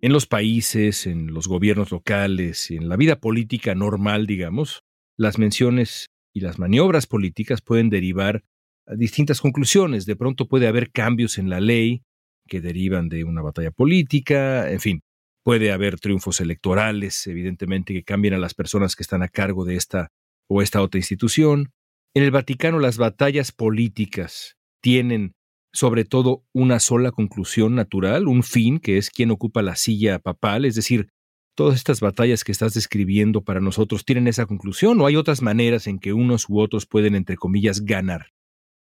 En 0.00 0.12
los 0.12 0.26
países, 0.26 1.06
en 1.06 1.34
los 1.34 1.46
gobiernos 1.46 1.90
locales 1.90 2.70
en 2.70 2.88
la 2.88 2.96
vida 2.96 3.16
política 3.16 3.74
normal, 3.74 4.26
digamos, 4.26 4.82
las 5.18 5.38
menciones 5.38 6.08
y 6.34 6.40
las 6.40 6.58
maniobras 6.58 7.06
políticas 7.06 7.60
pueden 7.60 7.90
derivar 7.90 8.42
a 8.86 8.94
distintas 8.94 9.42
conclusiones. 9.42 10.06
De 10.06 10.16
pronto 10.16 10.48
puede 10.48 10.66
haber 10.66 10.90
cambios 10.90 11.36
en 11.36 11.50
la 11.50 11.60
ley 11.60 12.02
que 12.48 12.62
derivan 12.62 13.10
de 13.10 13.24
una 13.24 13.42
batalla 13.42 13.70
política, 13.70 14.70
en 14.70 14.80
fin, 14.80 15.00
Puede 15.44 15.72
haber 15.72 15.98
triunfos 15.98 16.40
electorales, 16.40 17.26
evidentemente, 17.26 17.92
que 17.92 18.04
cambien 18.04 18.34
a 18.34 18.38
las 18.38 18.54
personas 18.54 18.94
que 18.94 19.02
están 19.02 19.22
a 19.22 19.28
cargo 19.28 19.64
de 19.64 19.74
esta 19.74 20.12
o 20.48 20.62
esta 20.62 20.80
otra 20.82 21.00
institución. 21.00 21.72
En 22.14 22.22
el 22.22 22.30
Vaticano 22.30 22.78
las 22.78 22.96
batallas 22.96 23.50
políticas 23.50 24.56
tienen 24.80 25.34
sobre 25.72 26.04
todo 26.04 26.44
una 26.52 26.80
sola 26.80 27.10
conclusión 27.10 27.74
natural, 27.74 28.28
un 28.28 28.42
fin, 28.42 28.78
que 28.78 28.98
es 28.98 29.10
quien 29.10 29.30
ocupa 29.30 29.62
la 29.62 29.76
silla 29.76 30.18
papal, 30.18 30.64
es 30.64 30.74
decir, 30.74 31.08
todas 31.54 31.76
estas 31.76 32.00
batallas 32.00 32.44
que 32.44 32.52
estás 32.52 32.74
describiendo 32.74 33.42
para 33.42 33.60
nosotros 33.60 34.04
tienen 34.04 34.26
esa 34.26 34.46
conclusión 34.46 35.00
o 35.00 35.06
hay 35.06 35.16
otras 35.16 35.42
maneras 35.42 35.86
en 35.86 35.98
que 35.98 36.12
unos 36.12 36.48
u 36.48 36.60
otros 36.60 36.86
pueden, 36.86 37.14
entre 37.14 37.36
comillas, 37.36 37.84
ganar. 37.84 38.28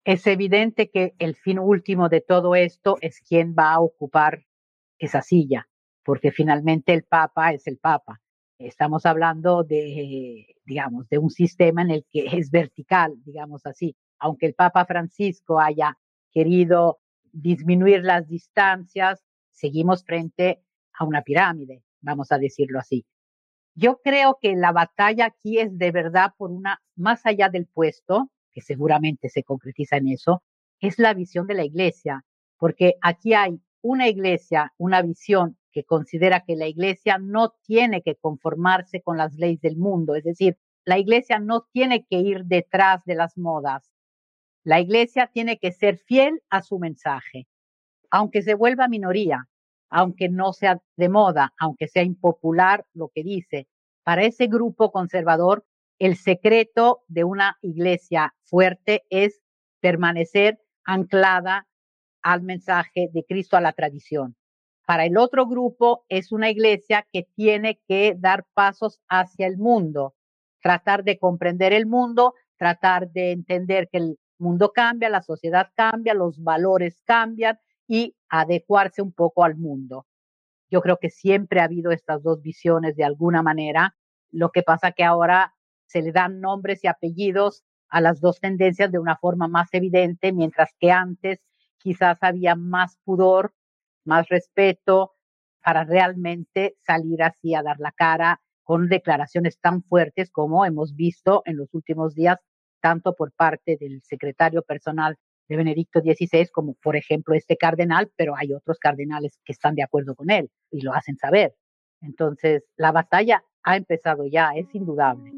Es 0.04 0.28
evidente 0.28 0.90
que 0.90 1.16
el 1.20 1.36
fin 1.36 1.60
último 1.60 2.10
de 2.10 2.22
todo 2.22 2.56
esto 2.56 2.98
es 3.02 3.22
quién 3.22 3.56
va 3.58 3.74
a 3.74 3.80
ocupar 3.80 4.46
esa 5.00 5.22
silla 5.22 5.68
porque 6.06 6.32
finalmente 6.32 6.94
el 6.94 7.04
Papa 7.04 7.52
es 7.52 7.68
el 7.68 7.80
Papa. 7.80 8.22
Estamos 8.60 9.06
hablando 9.06 9.64
de, 9.64 10.56
digamos, 10.64 11.10
de 11.10 11.18
un 11.18 11.32
sistema 11.32 11.82
en 11.82 11.92
el 11.92 12.06
que 12.10 12.28
es 12.38 12.52
vertical, 12.52 13.16
digamos 13.26 13.66
así. 13.66 13.98
Aunque 14.20 14.46
el 14.46 14.54
Papa 14.54 14.86
Francisco 14.86 15.60
haya 15.60 15.98
querido 16.36 17.00
disminuir 17.32 18.04
las 18.04 18.28
distancias, 18.28 19.24
seguimos 19.52 20.04
frente 20.04 20.62
a 20.94 21.06
una 21.06 21.22
pirámide, 21.22 21.82
vamos 22.02 22.32
a 22.34 22.38
decirlo 22.38 22.78
así. 22.78 23.06
Yo 23.74 24.02
creo 24.04 24.38
que 24.42 24.56
la 24.56 24.74
batalla 24.74 25.28
aquí 25.28 25.60
es 25.60 25.78
de 25.78 25.92
verdad 25.92 26.34
por 26.38 26.52
una, 26.52 26.82
más 26.96 27.26
allá 27.26 27.48
del 27.48 27.68
puesto, 27.68 28.30
que 28.52 28.62
seguramente 28.62 29.30
se 29.30 29.44
concretiza 29.44 29.96
en 29.96 30.10
eso, 30.10 30.44
es 30.82 31.00
la 31.00 31.14
visión 31.14 31.48
de 31.48 31.56
la 31.56 31.64
iglesia, 31.64 32.26
porque 32.58 32.96
aquí 33.02 33.34
hay 33.34 33.62
una 33.82 34.10
iglesia, 34.10 34.74
una 34.78 35.02
visión 35.02 35.58
que 35.72 35.86
considera 35.86 36.44
que 36.46 36.58
la 36.58 36.68
iglesia 36.68 37.18
no 37.18 37.54
tiene 37.64 38.02
que 38.02 38.16
conformarse 38.16 39.02
con 39.02 39.18
las 39.18 39.36
leyes 39.36 39.62
del 39.62 39.78
mundo, 39.78 40.16
es 40.16 40.24
decir, 40.26 40.58
la 40.84 41.00
iglesia 41.00 41.40
no 41.40 41.68
tiene 41.72 42.06
que 42.06 42.18
ir 42.18 42.44
detrás 42.46 43.04
de 43.06 43.16
las 43.16 43.38
modas. 43.38 43.90
La 44.66 44.80
iglesia 44.80 45.30
tiene 45.32 45.60
que 45.60 45.72
ser 45.72 46.00
fiel 46.00 46.42
a 46.50 46.64
su 46.64 46.80
mensaje, 46.80 47.46
aunque 48.10 48.42
se 48.42 48.56
vuelva 48.56 48.88
minoría, 48.88 49.48
aunque 49.92 50.28
no 50.28 50.54
sea 50.54 50.82
de 50.98 51.08
moda, 51.08 51.54
aunque 51.60 51.88
sea 51.88 52.02
impopular 52.02 52.84
lo 52.92 53.10
que 53.14 53.24
dice. 53.24 53.68
Para 54.04 54.24
ese 54.24 54.48
grupo 54.48 54.92
conservador, 54.92 55.68
el 56.00 56.16
secreto 56.16 57.04
de 57.08 57.24
una 57.24 57.60
iglesia 57.62 58.34
fuerte 58.42 59.04
es 59.12 59.40
permanecer 59.82 60.60
anclada 60.84 61.68
al 62.24 62.42
mensaje 62.42 63.10
de 63.14 63.24
Cristo, 63.24 63.58
a 63.58 63.62
la 63.62 63.72
tradición. 63.72 64.36
Para 64.88 65.06
el 65.06 65.16
otro 65.18 65.46
grupo 65.46 66.06
es 66.10 66.32
una 66.32 66.50
iglesia 66.50 67.08
que 67.14 67.28
tiene 67.36 67.80
que 67.88 68.16
dar 68.18 68.46
pasos 68.56 69.00
hacia 69.10 69.46
el 69.46 69.60
mundo, 69.60 70.16
tratar 70.60 71.04
de 71.04 71.20
comprender 71.20 71.72
el 71.72 71.86
mundo, 71.86 72.34
tratar 72.58 73.12
de 73.12 73.32
entender 73.32 73.90
que 73.92 74.00
el 74.00 74.20
mundo 74.38 74.72
cambia, 74.74 75.10
la 75.10 75.22
sociedad 75.22 75.70
cambia, 75.76 76.14
los 76.14 76.44
valores 76.44 77.02
cambian 77.06 77.60
y 77.88 78.16
adecuarse 78.30 79.02
un 79.02 79.12
poco 79.12 79.44
al 79.44 79.56
mundo. 79.56 80.06
Yo 80.70 80.82
creo 80.82 80.98
que 80.98 81.10
siempre 81.10 81.60
ha 81.60 81.66
habido 81.66 81.92
estas 81.92 82.24
dos 82.24 82.42
visiones 82.42 82.96
de 82.96 83.04
alguna 83.04 83.42
manera. 83.44 83.96
Lo 84.32 84.50
que 84.52 84.64
pasa 84.64 84.92
que 84.92 85.04
ahora 85.04 85.54
se 85.86 86.02
le 86.02 86.12
dan 86.12 86.42
nombres 86.42 86.84
y 86.84 86.88
apellidos 86.88 87.64
a 87.90 88.02
las 88.02 88.20
dos 88.20 88.40
tendencias 88.40 88.92
de 88.92 89.00
una 89.00 89.18
forma 89.18 89.48
más 89.48 89.70
evidente, 89.74 90.34
mientras 90.34 90.72
que 90.80 90.92
antes 90.92 91.40
quizás 91.78 92.18
había 92.22 92.56
más 92.56 92.98
pudor 93.04 93.54
más 94.06 94.30
respeto 94.30 95.14
para 95.64 95.84
realmente 95.84 96.78
salir 96.86 97.24
así 97.24 97.56
a 97.56 97.64
dar 97.64 97.80
la 97.80 97.92
cara 97.92 98.42
con 98.64 98.88
declaraciones 98.88 99.60
tan 99.60 99.84
fuertes 99.84 100.32
como 100.32 100.66
hemos 100.66 100.96
visto 100.96 101.42
en 101.46 101.58
los 101.58 101.74
últimos 101.74 102.16
días, 102.16 102.38
tanto 102.86 103.16
por 103.16 103.32
parte 103.32 103.78
del 103.80 104.04
secretario 104.04 104.62
personal 104.62 105.18
de 105.50 105.58
Benedicto 105.58 106.02
XVI 106.02 106.50
como 106.52 106.76
por 106.76 106.96
ejemplo 106.96 107.34
este 107.34 107.58
cardenal, 107.58 108.12
pero 108.16 108.36
hay 108.38 108.54
otros 108.54 108.78
cardenales 108.78 109.40
que 109.44 109.54
están 109.54 109.74
de 109.74 109.82
acuerdo 109.82 110.14
con 110.14 110.30
él 110.30 110.52
y 110.70 110.82
lo 110.82 110.94
hacen 110.94 111.18
saber. 111.18 111.56
Entonces, 112.02 112.62
la 112.78 112.92
batalla 112.92 113.44
ha 113.64 113.76
empezado 113.76 114.28
ya, 114.28 114.52
es 114.56 114.68
indudable. 114.76 115.32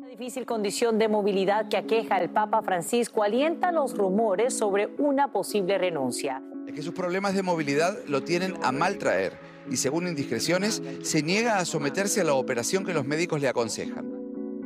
La 0.00 0.06
difícil 0.06 0.46
condición 0.46 1.00
de 1.00 1.08
movilidad 1.08 1.68
que 1.68 1.76
aqueja 1.76 2.14
al 2.14 2.30
Papa 2.30 2.62
Francisco 2.62 3.24
alienta 3.24 3.72
los 3.72 3.98
rumores 3.98 4.56
sobre 4.56 4.86
una 4.98 5.32
posible 5.32 5.78
renuncia. 5.78 6.40
Es 6.68 6.72
que 6.72 6.82
sus 6.82 6.94
problemas 6.94 7.34
de 7.34 7.42
movilidad 7.42 7.98
lo 8.06 8.22
tienen 8.22 8.54
a 8.62 8.70
mal 8.70 8.98
traer 8.98 9.32
y 9.68 9.76
según 9.76 10.06
indiscreciones 10.06 10.80
se 11.02 11.22
niega 11.24 11.58
a 11.58 11.64
someterse 11.64 12.20
a 12.20 12.24
la 12.24 12.34
operación 12.34 12.84
que 12.84 12.94
los 12.94 13.04
médicos 13.04 13.40
le 13.40 13.48
aconsejan. 13.48 14.11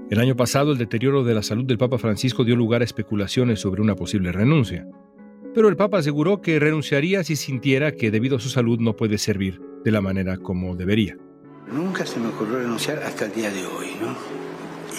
El 0.08 0.20
año 0.20 0.36
pasado 0.36 0.70
el 0.70 0.78
deterioro 0.78 1.24
de 1.24 1.34
la 1.34 1.42
salud 1.42 1.64
del 1.64 1.78
Papa 1.78 1.98
Francisco 1.98 2.44
dio 2.44 2.54
lugar 2.54 2.80
a 2.80 2.84
especulaciones 2.84 3.58
sobre 3.58 3.82
una 3.82 3.96
posible 3.96 4.30
renuncia, 4.30 4.86
pero 5.52 5.68
el 5.68 5.74
Papa 5.74 5.98
aseguró 5.98 6.40
que 6.40 6.60
renunciaría 6.60 7.24
si 7.24 7.34
sintiera 7.34 7.90
que 7.90 8.12
debido 8.12 8.36
a 8.36 8.40
su 8.40 8.48
salud 8.48 8.78
no 8.78 8.94
puede 8.94 9.18
servir 9.18 9.60
de 9.84 9.90
la 9.90 10.00
manera 10.00 10.36
como 10.36 10.76
debería. 10.76 11.16
Nunca 11.72 12.06
se 12.06 12.20
me 12.20 12.28
ocurrió 12.28 12.58
renunciar 12.58 13.00
hasta 13.02 13.24
el 13.24 13.32
día 13.32 13.50
de 13.50 13.66
hoy, 13.66 13.96
¿no? 14.00 14.14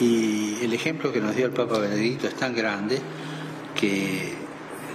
Y 0.06 0.58
el 0.62 0.74
ejemplo 0.74 1.14
que 1.14 1.22
nos 1.22 1.38
dio 1.38 1.46
el 1.46 1.54
Papa 1.54 1.80
Benedicto 1.80 2.28
es 2.28 2.36
tan 2.36 2.54
grande 2.54 3.00
que 3.80 4.34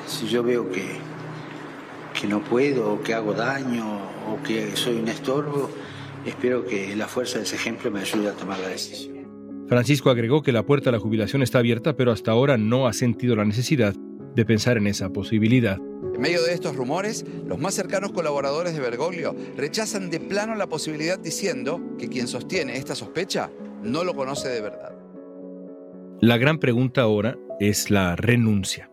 si 0.06 0.26
yo 0.26 0.42
veo 0.42 0.70
que, 0.70 0.84
que 2.20 2.28
no 2.28 2.44
puedo, 2.44 2.92
o 2.92 3.02
que 3.02 3.14
hago 3.14 3.32
daño, 3.32 3.98
o 4.28 4.42
que 4.42 4.76
soy 4.76 4.96
un 4.96 5.08
estorbo, 5.08 5.70
espero 6.26 6.66
que 6.66 6.94
la 6.96 7.08
fuerza 7.08 7.38
de 7.38 7.44
ese 7.44 7.56
ejemplo 7.56 7.90
me 7.90 8.00
ayude 8.00 8.28
a 8.28 8.32
tomar 8.32 8.58
la 8.58 8.68
decisión. 8.68 9.11
Francisco 9.72 10.10
agregó 10.10 10.42
que 10.42 10.52
la 10.52 10.66
puerta 10.66 10.90
a 10.90 10.92
la 10.92 10.98
jubilación 10.98 11.42
está 11.42 11.60
abierta, 11.60 11.96
pero 11.96 12.12
hasta 12.12 12.30
ahora 12.30 12.58
no 12.58 12.86
ha 12.86 12.92
sentido 12.92 13.36
la 13.36 13.46
necesidad 13.46 13.94
de 14.34 14.44
pensar 14.44 14.76
en 14.76 14.86
esa 14.86 15.08
posibilidad. 15.14 15.78
En 16.14 16.20
medio 16.20 16.42
de 16.42 16.52
estos 16.52 16.76
rumores, 16.76 17.24
los 17.46 17.58
más 17.58 17.72
cercanos 17.72 18.12
colaboradores 18.12 18.74
de 18.74 18.80
Bergoglio 18.80 19.34
rechazan 19.56 20.10
de 20.10 20.20
plano 20.20 20.54
la 20.56 20.66
posibilidad 20.66 21.18
diciendo 21.18 21.80
que 21.98 22.10
quien 22.10 22.28
sostiene 22.28 22.76
esta 22.76 22.94
sospecha 22.94 23.50
no 23.82 24.04
lo 24.04 24.12
conoce 24.12 24.50
de 24.50 24.60
verdad. 24.60 24.92
La 26.20 26.36
gran 26.36 26.58
pregunta 26.58 27.00
ahora 27.00 27.38
es 27.58 27.90
la 27.90 28.14
renuncia. 28.14 28.90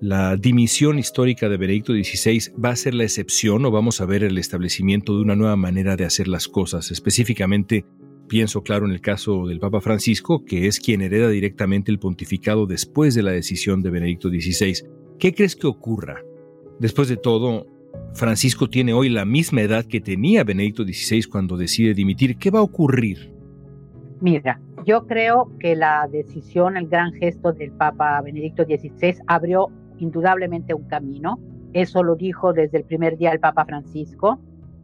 ¿La 0.00 0.36
dimisión 0.36 1.00
histórica 1.00 1.48
de 1.48 1.56
Benedicto 1.56 1.92
XVI 1.92 2.52
va 2.64 2.70
a 2.70 2.76
ser 2.76 2.94
la 2.94 3.02
excepción 3.02 3.64
o 3.64 3.72
vamos 3.72 4.00
a 4.00 4.06
ver 4.06 4.22
el 4.22 4.38
establecimiento 4.38 5.16
de 5.16 5.22
una 5.22 5.34
nueva 5.34 5.56
manera 5.56 5.96
de 5.96 6.04
hacer 6.04 6.28
las 6.28 6.46
cosas? 6.46 6.92
Específicamente, 6.92 7.84
pienso 8.28 8.62
claro 8.62 8.86
en 8.86 8.92
el 8.92 9.00
caso 9.00 9.46
del 9.46 9.60
Papa 9.60 9.80
Francisco, 9.80 10.44
que 10.44 10.66
es 10.66 10.80
quien 10.80 11.02
hereda 11.02 11.28
directamente 11.28 11.90
el 11.90 11.98
pontificado 11.98 12.66
después 12.66 13.14
de 13.14 13.22
la 13.22 13.32
decisión 13.32 13.82
de 13.82 13.90
Benedicto 13.90 14.28
XVI. 14.28 14.86
¿Qué 15.18 15.34
crees 15.34 15.56
que 15.56 15.66
ocurra? 15.66 16.22
Después 16.78 17.08
de 17.08 17.16
todo, 17.16 17.66
Francisco 18.14 18.68
tiene 18.68 18.92
hoy 18.92 19.08
la 19.08 19.24
misma 19.24 19.62
edad 19.62 19.84
que 19.84 20.00
tenía 20.00 20.44
Benedicto 20.44 20.84
XVI 20.84 21.24
cuando 21.24 21.56
decide 21.56 21.94
dimitir. 21.94 22.36
¿Qué 22.38 22.50
va 22.50 22.60
a 22.60 22.62
ocurrir? 22.62 23.32
Mira, 24.20 24.60
yo 24.86 25.06
creo 25.06 25.50
que 25.58 25.76
la 25.76 26.08
decisión, 26.10 26.76
el 26.76 26.88
gran 26.88 27.12
gesto 27.12 27.52
del 27.52 27.72
Papa 27.72 28.20
Benedicto 28.22 28.64
XVI 28.64 29.16
abrió 29.26 29.68
indudablemente 29.98 30.74
un 30.74 30.84
camino. 30.84 31.38
Eso 31.72 32.02
lo 32.02 32.16
dijo 32.16 32.52
desde 32.52 32.78
el 32.78 32.84
primer 32.84 33.18
día 33.18 33.32
el 33.32 33.40
Papa 33.40 33.64
Francisco. 33.64 34.40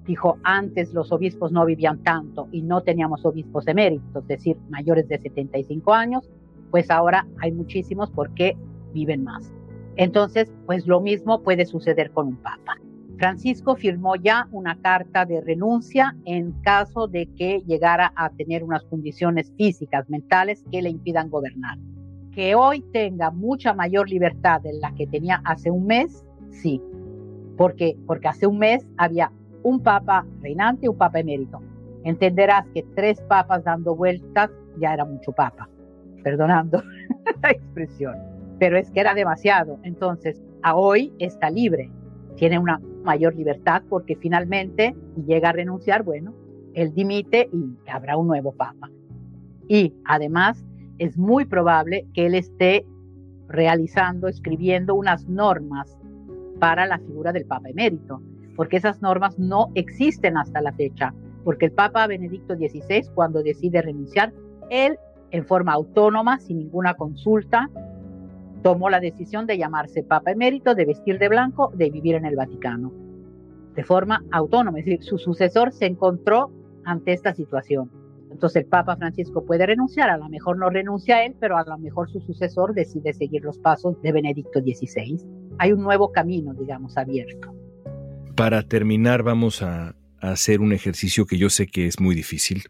Dijo, 0.06 0.38
antes 0.42 0.92
los 0.92 1.12
obispos 1.12 1.52
no 1.52 1.64
vivían 1.64 2.02
tanto 2.02 2.48
y 2.50 2.62
no 2.62 2.82
teníamos 2.82 3.24
obispos 3.24 3.68
eméritos, 3.68 4.22
es 4.22 4.28
decir, 4.28 4.56
mayores 4.68 5.06
de 5.08 5.18
75 5.18 5.94
años, 5.94 6.28
pues 6.70 6.90
ahora 6.90 7.26
hay 7.40 7.52
muchísimos 7.52 8.10
porque 8.10 8.56
viven 8.92 9.22
más. 9.22 9.52
Entonces, 9.96 10.50
pues 10.66 10.86
lo 10.86 11.00
mismo 11.00 11.42
puede 11.42 11.66
suceder 11.66 12.10
con 12.10 12.28
un 12.28 12.36
papa. 12.36 12.76
Francisco 13.18 13.76
firmó 13.76 14.16
ya 14.16 14.48
una 14.50 14.80
carta 14.80 15.24
de 15.24 15.40
renuncia 15.40 16.16
en 16.24 16.50
caso 16.62 17.06
de 17.06 17.26
que 17.36 17.60
llegara 17.66 18.12
a 18.16 18.30
tener 18.30 18.64
unas 18.64 18.82
condiciones 18.84 19.52
físicas, 19.56 20.10
mentales 20.10 20.64
que 20.72 20.82
le 20.82 20.90
impidan 20.90 21.30
gobernar. 21.30 21.78
Que 22.32 22.54
hoy 22.56 22.82
tenga 22.92 23.30
mucha 23.30 23.74
mayor 23.74 24.08
libertad 24.08 24.60
de 24.62 24.72
la 24.72 24.92
que 24.94 25.06
tenía 25.06 25.40
hace 25.44 25.70
un 25.70 25.86
mes, 25.86 26.24
sí. 26.50 26.82
Porque, 27.56 27.96
porque 28.06 28.28
hace 28.28 28.46
un 28.46 28.58
mes 28.58 28.84
había 28.96 29.30
un 29.62 29.80
papa 29.80 30.26
reinante 30.40 30.86
y 30.86 30.88
un 30.88 30.96
papa 30.96 31.20
emérito. 31.20 31.60
Entenderás 32.04 32.66
que 32.74 32.82
tres 32.94 33.20
papas 33.22 33.64
dando 33.64 33.94
vueltas 33.94 34.50
ya 34.78 34.94
era 34.94 35.04
mucho 35.04 35.32
papa, 35.32 35.68
perdonando 36.22 36.82
la 37.42 37.50
expresión. 37.50 38.16
Pero 38.58 38.76
es 38.76 38.90
que 38.90 39.00
era 39.00 39.14
demasiado. 39.14 39.78
Entonces, 39.82 40.42
a 40.62 40.76
hoy 40.76 41.12
está 41.18 41.50
libre, 41.50 41.90
tiene 42.36 42.58
una 42.58 42.80
mayor 43.04 43.34
libertad 43.34 43.82
porque 43.88 44.16
finalmente 44.16 44.94
llega 45.26 45.50
a 45.50 45.52
renunciar, 45.52 46.02
bueno, 46.02 46.34
él 46.74 46.94
dimite 46.94 47.50
y 47.52 47.76
habrá 47.90 48.16
un 48.16 48.26
nuevo 48.26 48.52
papa. 48.52 48.90
Y 49.68 49.94
además 50.04 50.64
es 50.98 51.16
muy 51.16 51.44
probable 51.44 52.06
que 52.14 52.26
él 52.26 52.34
esté 52.34 52.86
realizando, 53.48 54.28
escribiendo 54.28 54.94
unas 54.94 55.28
normas 55.28 55.98
para 56.58 56.86
la 56.86 56.98
figura 56.98 57.32
del 57.32 57.44
papa 57.44 57.68
emérito, 57.68 58.22
porque 58.56 58.76
esas 58.76 59.02
normas 59.02 59.38
no 59.38 59.70
existen 59.74 60.36
hasta 60.36 60.60
la 60.60 60.72
fecha, 60.72 61.14
porque 61.44 61.66
el 61.66 61.72
papa 61.72 62.06
Benedicto 62.06 62.54
XVI 62.54 63.08
cuando 63.14 63.42
decide 63.42 63.82
renunciar, 63.82 64.32
él 64.70 64.98
en 65.30 65.46
forma 65.46 65.72
autónoma, 65.72 66.38
sin 66.38 66.58
ninguna 66.58 66.94
consulta, 66.94 67.70
tomó 68.62 68.90
la 68.90 69.00
decisión 69.00 69.46
de 69.46 69.58
llamarse 69.58 70.02
Papa 70.02 70.30
emérito, 70.30 70.74
de 70.74 70.84
vestir 70.84 71.18
de 71.18 71.28
blanco, 71.28 71.72
de 71.74 71.90
vivir 71.90 72.14
en 72.14 72.26
el 72.26 72.36
Vaticano, 72.36 72.92
de 73.74 73.82
forma 73.82 74.22
autónoma. 74.30 74.78
Es 74.78 74.84
decir, 74.84 75.02
su 75.02 75.18
sucesor 75.18 75.72
se 75.72 75.86
encontró 75.86 76.50
ante 76.84 77.12
esta 77.12 77.34
situación. 77.34 77.90
Entonces 78.30 78.62
el 78.62 78.68
Papa 78.68 78.96
Francisco 78.96 79.44
puede 79.44 79.66
renunciar, 79.66 80.08
a 80.10 80.16
lo 80.16 80.28
mejor 80.28 80.58
no 80.58 80.70
renuncia 80.70 81.16
a 81.16 81.24
él, 81.24 81.36
pero 81.38 81.58
a 81.58 81.64
lo 81.64 81.76
mejor 81.78 82.08
su 82.08 82.20
sucesor 82.20 82.72
decide 82.72 83.12
seguir 83.12 83.42
los 83.42 83.58
pasos 83.58 84.00
de 84.00 84.12
Benedicto 84.12 84.60
XVI. 84.60 85.18
Hay 85.58 85.72
un 85.72 85.82
nuevo 85.82 86.12
camino, 86.12 86.54
digamos, 86.54 86.96
abierto. 86.96 87.52
Para 88.36 88.66
terminar, 88.66 89.22
vamos 89.22 89.62
a, 89.62 89.94
hacer 90.20 90.60
un 90.60 90.72
ejercicio 90.72 91.26
que 91.26 91.36
yo 91.36 91.50
sé 91.50 91.66
que 91.66 91.86
es 91.86 92.00
muy 92.00 92.14
difícil. 92.14 92.62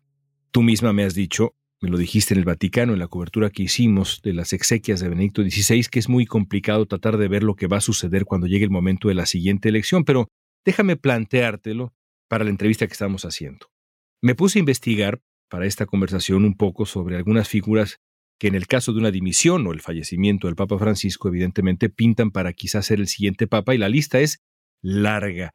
Tú 0.50 0.62
misma 0.62 0.92
me 0.92 1.04
has 1.04 1.14
dicho, 1.14 1.54
me 1.80 1.90
lo 1.90 1.98
dijiste 1.98 2.32
en 2.32 2.38
el 2.38 2.46
Vaticano, 2.46 2.94
en 2.94 2.98
la 2.98 3.08
cobertura 3.08 3.50
que 3.50 3.64
hicimos 3.64 4.22
de 4.22 4.32
las 4.32 4.54
exequias 4.54 5.00
de 5.00 5.10
Benedicto 5.10 5.42
XVI, 5.42 5.84
que 5.90 5.98
es 5.98 6.08
muy 6.08 6.24
complicado 6.24 6.86
tratar 6.86 7.18
de 7.18 7.28
ver 7.28 7.42
lo 7.42 7.54
que 7.54 7.66
va 7.66 7.76
a 7.76 7.82
suceder 7.82 8.24
cuando 8.24 8.46
llegue 8.46 8.64
el 8.64 8.70
momento 8.70 9.08
de 9.08 9.14
la 9.14 9.26
siguiente 9.26 9.68
elección, 9.68 10.04
pero 10.04 10.28
déjame 10.64 10.96
planteártelo 10.96 11.92
para 12.26 12.44
la 12.44 12.50
entrevista 12.50 12.86
que 12.86 12.94
estamos 12.94 13.24
haciendo. 13.26 13.66
Me 14.22 14.34
puse 14.34 14.58
a 14.58 14.60
investigar 14.60 15.20
para 15.48 15.66
esta 15.66 15.86
conversación 15.86 16.44
un 16.44 16.56
poco 16.56 16.86
sobre 16.86 17.16
algunas 17.16 17.48
figuras 17.48 18.00
que 18.38 18.48
en 18.48 18.54
el 18.54 18.66
caso 18.66 18.92
de 18.92 18.98
una 18.98 19.10
dimisión 19.10 19.66
o 19.66 19.72
el 19.72 19.80
fallecimiento 19.80 20.46
del 20.46 20.56
Papa 20.56 20.78
Francisco 20.78 21.28
evidentemente 21.28 21.90
pintan 21.90 22.30
para 22.30 22.52
quizás 22.54 22.86
ser 22.86 22.98
el 22.98 23.08
siguiente 23.08 23.46
Papa 23.46 23.74
y 23.74 23.78
la 23.78 23.90
lista 23.90 24.18
es 24.20 24.40
larga. 24.82 25.54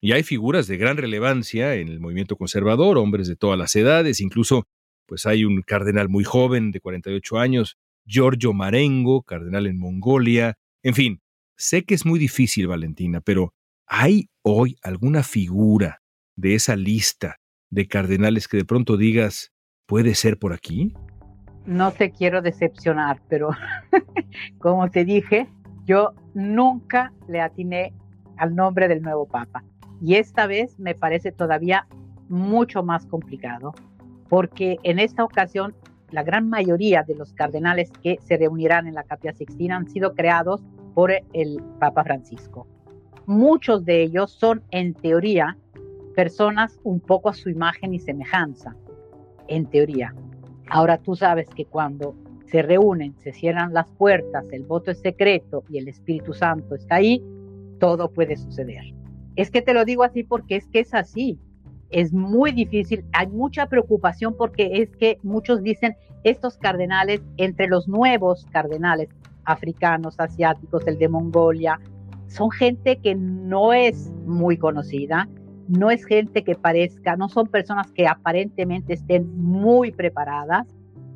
Y 0.00 0.12
hay 0.12 0.24
figuras 0.24 0.66
de 0.66 0.78
gran 0.78 0.96
relevancia 0.96 1.76
en 1.76 1.88
el 1.88 2.00
movimiento 2.00 2.36
conservador, 2.36 2.98
hombres 2.98 3.28
de 3.28 3.36
todas 3.36 3.58
las 3.58 3.76
edades, 3.76 4.20
incluso 4.20 4.64
pues 5.06 5.26
hay 5.26 5.44
un 5.44 5.62
cardenal 5.62 6.08
muy 6.08 6.24
joven 6.24 6.72
de 6.72 6.80
48 6.80 7.38
años, 7.38 7.76
Giorgio 8.04 8.52
Marengo, 8.52 9.22
cardenal 9.22 9.66
en 9.66 9.78
Mongolia. 9.78 10.54
En 10.82 10.94
fin, 10.94 11.20
sé 11.56 11.84
que 11.84 11.94
es 11.94 12.04
muy 12.04 12.18
difícil, 12.18 12.66
Valentina, 12.66 13.20
pero 13.20 13.54
¿hay 13.86 14.28
hoy 14.42 14.76
alguna 14.82 15.22
figura 15.22 16.00
de 16.36 16.54
esa 16.54 16.76
lista 16.76 17.36
de 17.70 17.86
cardenales 17.86 18.48
que 18.48 18.56
de 18.56 18.64
pronto 18.64 18.96
digas, 18.96 19.52
puede 19.86 20.14
ser 20.14 20.38
por 20.38 20.52
aquí? 20.52 20.92
No 21.64 21.92
te 21.92 22.10
quiero 22.10 22.42
decepcionar, 22.42 23.22
pero 23.28 23.50
como 24.58 24.90
te 24.90 25.04
dije, 25.04 25.46
yo 25.84 26.12
nunca 26.34 27.12
le 27.28 27.40
atiné 27.40 27.92
al 28.36 28.54
nombre 28.54 28.88
del 28.88 29.02
nuevo 29.02 29.26
Papa. 29.26 29.62
Y 30.00 30.16
esta 30.16 30.46
vez 30.46 30.78
me 30.78 30.94
parece 30.94 31.32
todavía 31.32 31.86
mucho 32.28 32.82
más 32.82 33.06
complicado 33.06 33.74
porque 34.28 34.78
en 34.82 34.98
esta 34.98 35.24
ocasión 35.24 35.74
la 36.10 36.22
gran 36.22 36.48
mayoría 36.48 37.02
de 37.02 37.14
los 37.14 37.32
cardenales 37.32 37.90
que 38.02 38.18
se 38.22 38.36
reunirán 38.36 38.86
en 38.86 38.94
la 38.94 39.04
Capilla 39.04 39.34
Sixtina 39.34 39.76
han 39.76 39.88
sido 39.88 40.14
creados 40.14 40.62
por 40.94 41.10
el 41.32 41.62
Papa 41.78 42.04
Francisco. 42.04 42.66
Muchos 43.26 43.84
de 43.84 44.02
ellos 44.02 44.30
son, 44.30 44.62
en 44.70 44.94
teoría, 44.94 45.56
personas 46.14 46.78
un 46.82 47.00
poco 47.00 47.28
a 47.28 47.34
su 47.34 47.48
imagen 47.48 47.94
y 47.94 47.98
semejanza, 47.98 48.74
en 49.48 49.66
teoría. 49.66 50.14
Ahora 50.68 50.98
tú 50.98 51.14
sabes 51.14 51.48
que 51.48 51.64
cuando 51.64 52.14
se 52.46 52.62
reúnen, 52.62 53.14
se 53.18 53.32
cierran 53.32 53.72
las 53.72 53.90
puertas, 53.92 54.46
el 54.52 54.64
voto 54.64 54.90
es 54.90 55.00
secreto 55.00 55.64
y 55.70 55.78
el 55.78 55.88
Espíritu 55.88 56.34
Santo 56.34 56.74
está 56.74 56.96
ahí, 56.96 57.22
todo 57.82 58.08
puede 58.08 58.36
suceder. 58.36 58.94
Es 59.34 59.50
que 59.50 59.60
te 59.60 59.74
lo 59.74 59.84
digo 59.84 60.04
así 60.04 60.22
porque 60.22 60.54
es 60.54 60.68
que 60.68 60.78
es 60.78 60.94
así 60.94 61.40
es 61.90 62.12
muy 62.12 62.52
difícil, 62.52 63.04
hay 63.12 63.26
mucha 63.26 63.66
preocupación 63.66 64.34
porque 64.36 64.82
es 64.82 64.96
que 64.96 65.18
muchos 65.22 65.62
dicen 65.62 65.94
estos 66.24 66.56
cardenales, 66.56 67.20
entre 67.36 67.66
los 67.66 67.86
nuevos 67.86 68.46
cardenales 68.50 69.08
africanos, 69.44 70.18
asiáticos, 70.18 70.86
el 70.86 70.98
de 70.98 71.08
Mongolia, 71.08 71.80
son 72.28 72.50
gente 72.50 72.96
que 72.96 73.14
no 73.14 73.72
es 73.72 74.10
muy 74.24 74.56
conocida, 74.56 75.28
no 75.68 75.90
es 75.90 76.04
gente 76.06 76.44
que 76.44 76.54
parezca, 76.54 77.16
no 77.16 77.28
son 77.28 77.48
personas 77.48 77.90
que 77.92 78.06
aparentemente 78.06 78.94
estén 78.94 79.36
muy 79.36 79.92
preparadas, 79.92 80.66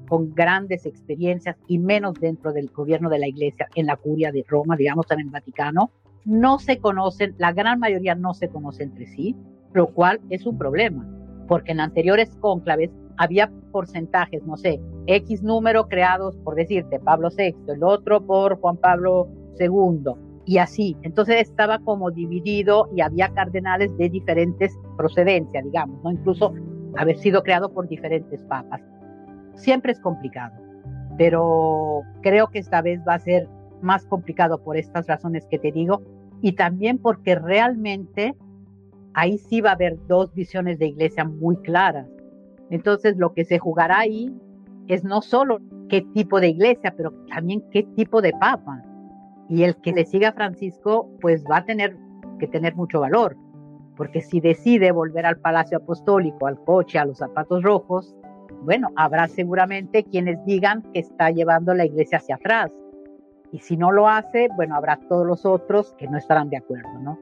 con 0.09 0.35
grandes 0.35 0.87
experiencias 0.87 1.57
y 1.67 1.79
menos 1.79 2.15
dentro 2.21 2.53
del 2.53 2.69
gobierno 2.69 3.09
de 3.09 3.19
la 3.19 3.27
iglesia, 3.27 3.69
en 3.75 3.87
la 3.87 3.97
curia 3.97 4.31
de 4.31 4.45
Roma, 4.47 4.77
digamos, 4.77 5.11
en 5.11 5.21
el 5.21 5.31
Vaticano. 5.31 5.91
No 6.27 6.59
se 6.59 6.79
conocen, 6.79 7.35
la 7.39 7.53
gran 7.53 7.79
mayoría 7.79 8.15
no 8.15 8.35
se 8.35 8.49
conoce 8.49 8.83
entre 8.83 9.07
sí 9.07 9.35
lo 9.77 9.89
cual 9.89 10.21
es 10.31 10.47
un 10.47 10.57
problema, 10.57 11.07
porque 11.47 11.73
en 11.73 11.81
anteriores 11.81 12.35
cónclaves 12.41 12.91
había 13.19 13.53
porcentajes, 13.73 14.43
no 14.47 14.57
sé, 14.57 14.81
X 15.07 15.43
número 15.43 15.87
creados 15.87 16.35
por 16.39 16.55
decirte 16.55 16.99
Pablo 16.99 17.29
VI, 17.37 17.55
el 17.69 17.85
otro 17.85 18.25
por 18.25 18.59
Juan 18.59 18.79
Pablo 18.79 19.29
II 19.61 20.13
y 20.47 20.57
así. 20.59 20.97
Entonces 21.03 21.43
estaba 21.43 21.79
como 21.81 22.11
dividido 22.11 22.89
y 22.97 23.03
había 23.03 23.29
cardenales 23.35 23.95
de 23.99 24.09
diferentes 24.09 24.75
procedencias, 24.97 25.63
digamos, 25.65 26.03
¿no? 26.03 26.11
Incluso 26.11 26.55
haber 26.97 27.19
sido 27.19 27.43
creado 27.43 27.71
por 27.71 27.87
diferentes 27.87 28.43
papas. 28.45 28.81
Siempre 29.57 29.93
es 29.93 30.01
complicado, 30.01 30.55
pero 31.19 32.01
creo 32.23 32.49
que 32.49 32.61
esta 32.61 32.81
vez 32.81 33.01
va 33.07 33.15
a 33.15 33.19
ser 33.19 33.47
más 33.83 34.07
complicado 34.07 34.57
por 34.63 34.79
estas 34.79 35.07
razones 35.07 35.47
que 35.51 35.59
te 35.59 35.71
digo 35.71 36.01
y 36.43 36.53
también 36.53 36.99
porque 36.99 37.35
realmente 37.35 38.35
ahí 39.15 39.39
sí 39.39 39.61
va 39.61 39.71
a 39.71 39.75
haber 39.75 39.99
dos 40.07 40.33
visiones 40.35 40.79
de 40.79 40.87
iglesia 40.87 41.25
muy 41.25 41.57
claras. 41.59 42.09
Entonces 42.71 43.17
lo 43.17 43.33
que 43.33 43.45
se 43.45 43.59
jugará 43.59 44.01
ahí 44.01 44.33
es 44.89 45.05
no 45.05 45.23
solo 45.23 45.61
qué 45.89 46.03
tipo 46.15 46.41
de 46.41 46.49
iglesia, 46.49 46.95
pero 46.97 47.13
también 47.29 47.63
qué 47.71 47.83
tipo 47.97 48.21
de 48.21 48.33
papa. 48.33 48.83
Y 49.49 49.63
el 49.63 49.77
que 49.77 49.93
le 49.93 50.05
siga 50.05 50.31
a 50.31 50.33
Francisco, 50.33 51.11
pues 51.21 51.45
va 51.51 51.59
a 51.59 51.65
tener 51.65 51.97
que 52.39 52.47
tener 52.47 52.75
mucho 52.75 53.01
valor, 53.01 53.37
porque 53.97 54.21
si 54.21 54.41
decide 54.41 54.93
volver 54.93 55.25
al 55.25 55.39
Palacio 55.39 55.79
Apostólico, 55.79 56.47
al 56.47 56.63
coche, 56.65 56.99
a 56.99 57.07
los 57.07 57.19
zapatos 57.19 57.63
rojos, 57.63 58.15
bueno, 58.63 58.89
habrá 58.97 59.29
seguramente 59.29 60.05
quienes 60.05 60.45
digan 60.45 60.83
que 60.93 61.01
está 61.01 61.31
llevando 61.31 61.73
la 61.75 61.87
iglesia 61.87 62.19
hacia 62.19 62.37
atrás. 62.37 62.71
Y 63.53 63.61
si 63.61 63.77
no 63.77 63.93
lo 63.93 64.09
hace, 64.09 64.49
bueno, 64.57 64.77
habrá 64.77 64.99
todos 65.09 65.27
los 65.27 65.47
otros 65.47 65.95
que 65.99 66.09
no 66.09 66.19
estarán 66.19 66.51
de 66.51 66.59
acuerdo, 66.59 66.99
¿no? 67.01 67.19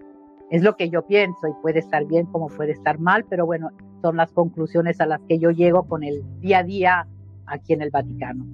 Es 0.51 0.63
lo 0.63 0.77
que 0.77 0.91
yo 0.91 1.07
pienso 1.07 1.49
y 1.49 1.63
puede 1.63 1.79
estar 1.79 2.05
bien 2.07 2.27
como 2.27 2.49
puede 2.49 2.73
estar 2.73 2.99
mal, 2.99 3.25
pero 3.29 3.47
bueno, 3.47 3.71
son 4.03 4.17
las 4.17 4.33
conclusiones 4.33 5.01
a 5.01 5.07
las 5.07 5.21
que 5.29 5.39
yo 5.39 5.51
llego 5.51 5.89
con 5.89 6.05
el 6.05 6.23
día 6.41 6.59
a 6.59 6.63
día 6.63 7.07
aquí 7.47 7.73
en 7.73 7.83
el 7.83 7.91
Vaticano. 7.91 8.45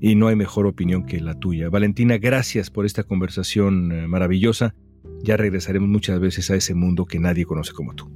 Y 0.00 0.16
no 0.16 0.28
hay 0.28 0.36
mejor 0.36 0.66
opinión 0.66 1.06
que 1.06 1.20
la 1.20 1.34
tuya. 1.34 1.70
Valentina, 1.70 2.18
gracias 2.18 2.70
por 2.70 2.84
esta 2.84 3.04
conversación 3.04 3.92
eh, 3.92 4.06
maravillosa. 4.06 4.74
Ya 5.22 5.36
regresaremos 5.36 5.88
muchas 5.88 6.20
veces 6.20 6.50
a 6.50 6.56
ese 6.56 6.74
mundo 6.74 7.06
que 7.06 7.18
nadie 7.18 7.46
conoce 7.46 7.72
como 7.72 7.94
tú. 7.94 8.10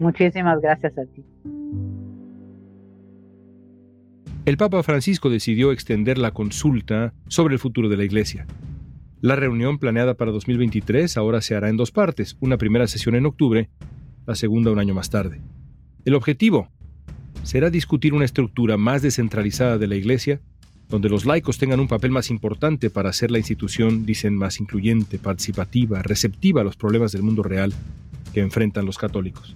Muchísimas 0.00 0.60
gracias 0.60 0.98
a 0.98 1.04
ti. 1.04 1.24
El 4.50 4.56
Papa 4.56 4.82
Francisco 4.82 5.30
decidió 5.30 5.70
extender 5.70 6.18
la 6.18 6.32
consulta 6.32 7.14
sobre 7.28 7.54
el 7.54 7.60
futuro 7.60 7.88
de 7.88 7.96
la 7.96 8.02
Iglesia. 8.02 8.48
La 9.20 9.36
reunión 9.36 9.78
planeada 9.78 10.14
para 10.14 10.32
2023 10.32 11.16
ahora 11.16 11.40
se 11.40 11.54
hará 11.54 11.68
en 11.68 11.76
dos 11.76 11.92
partes, 11.92 12.36
una 12.40 12.56
primera 12.56 12.88
sesión 12.88 13.14
en 13.14 13.26
octubre, 13.26 13.70
la 14.26 14.34
segunda 14.34 14.72
un 14.72 14.80
año 14.80 14.92
más 14.92 15.08
tarde. 15.08 15.40
El 16.04 16.16
objetivo 16.16 16.68
será 17.44 17.70
discutir 17.70 18.12
una 18.12 18.24
estructura 18.24 18.76
más 18.76 19.02
descentralizada 19.02 19.78
de 19.78 19.86
la 19.86 19.94
Iglesia, 19.94 20.40
donde 20.88 21.10
los 21.10 21.26
laicos 21.26 21.58
tengan 21.58 21.78
un 21.78 21.86
papel 21.86 22.10
más 22.10 22.28
importante 22.28 22.90
para 22.90 23.10
hacer 23.10 23.30
la 23.30 23.38
institución, 23.38 24.04
dicen, 24.04 24.34
más 24.34 24.58
incluyente, 24.58 25.20
participativa, 25.20 26.02
receptiva 26.02 26.62
a 26.62 26.64
los 26.64 26.74
problemas 26.74 27.12
del 27.12 27.22
mundo 27.22 27.44
real 27.44 27.72
que 28.34 28.40
enfrentan 28.40 28.84
los 28.84 28.98
católicos. 28.98 29.54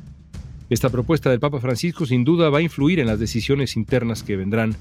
Esta 0.71 0.89
propuesta 0.89 1.29
del 1.29 1.41
Papa 1.41 1.61
Francisco 1.61 2.07
sin 2.07 2.25
duda 2.25 2.49
va 2.49 2.59
a 2.59 2.63
influir 2.63 2.99
en 2.99 3.07
las 3.07 3.21
decisiones 3.21 3.77
internas 3.77 4.23
que 4.23 4.37
vendrán 4.37 4.75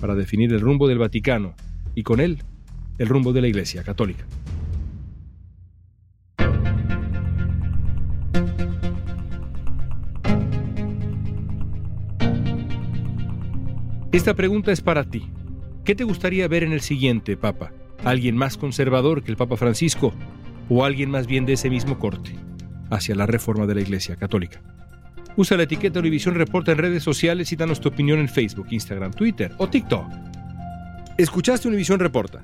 para 0.00 0.14
definir 0.14 0.52
el 0.52 0.60
rumbo 0.60 0.86
del 0.86 0.98
Vaticano 0.98 1.54
y 1.96 2.04
con 2.04 2.20
él 2.20 2.38
el 2.98 3.08
rumbo 3.08 3.32
de 3.32 3.40
la 3.40 3.48
Iglesia 3.48 3.82
Católica. 3.82 4.24
Esta 14.12 14.34
pregunta 14.34 14.70
es 14.70 14.80
para 14.80 15.02
ti. 15.02 15.28
¿Qué 15.84 15.96
te 15.96 16.04
gustaría 16.04 16.46
ver 16.46 16.62
en 16.62 16.72
el 16.72 16.80
siguiente 16.80 17.36
Papa? 17.36 17.72
¿Alguien 18.04 18.36
más 18.36 18.56
conservador 18.56 19.24
que 19.24 19.32
el 19.32 19.36
Papa 19.36 19.56
Francisco 19.56 20.14
o 20.68 20.84
alguien 20.84 21.10
más 21.10 21.26
bien 21.26 21.44
de 21.44 21.54
ese 21.54 21.68
mismo 21.70 21.98
corte 21.98 22.36
hacia 22.90 23.16
la 23.16 23.26
reforma 23.26 23.66
de 23.66 23.74
la 23.74 23.80
Iglesia 23.80 24.14
Católica? 24.14 24.62
Usa 25.36 25.56
la 25.56 25.64
etiqueta 25.64 25.98
Univisión 25.98 26.36
Reporta 26.36 26.72
en 26.72 26.78
redes 26.78 27.02
sociales 27.02 27.50
y 27.50 27.56
danos 27.56 27.80
tu 27.80 27.88
opinión 27.88 28.20
en 28.20 28.28
Facebook, 28.28 28.68
Instagram, 28.70 29.12
Twitter 29.12 29.52
o 29.58 29.68
TikTok. 29.68 30.06
Escuchaste 31.18 31.66
Univisión 31.66 31.98
Reporta. 31.98 32.42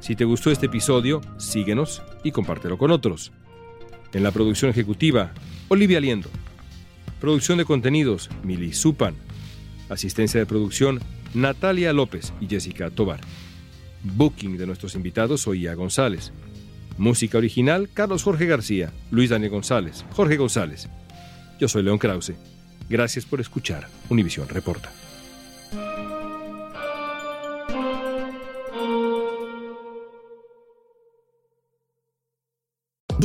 Si 0.00 0.14
te 0.14 0.24
gustó 0.24 0.50
este 0.50 0.66
episodio, 0.66 1.22
síguenos 1.38 2.02
y 2.22 2.32
compártelo 2.32 2.76
con 2.76 2.90
otros. 2.90 3.32
En 4.12 4.22
la 4.22 4.32
producción 4.32 4.70
ejecutiva, 4.70 5.32
Olivia 5.68 5.98
Liendo. 5.98 6.28
Producción 7.20 7.58
de 7.58 7.64
contenidos, 7.64 8.28
Mili 8.42 8.74
Supan. 8.74 9.14
Asistencia 9.88 10.38
de 10.38 10.46
producción, 10.46 11.00
Natalia 11.32 11.92
López 11.92 12.34
y 12.40 12.46
Jessica 12.46 12.90
Tobar. 12.90 13.20
Booking 14.02 14.58
de 14.58 14.66
nuestros 14.66 14.94
invitados, 14.94 15.46
Oía 15.48 15.74
González. 15.74 16.32
Música 16.98 17.38
original, 17.38 17.88
Carlos 17.92 18.22
Jorge 18.22 18.46
García, 18.46 18.92
Luis 19.10 19.30
Daniel 19.30 19.52
González, 19.52 20.04
Jorge 20.12 20.36
González. 20.36 20.88
Yo 21.58 21.68
soy 21.68 21.82
León 21.82 21.98
Krause. 21.98 22.34
Gracias 22.88 23.24
por 23.24 23.40
escuchar 23.40 23.88
Univisión 24.08 24.48
Reporta. 24.48 24.90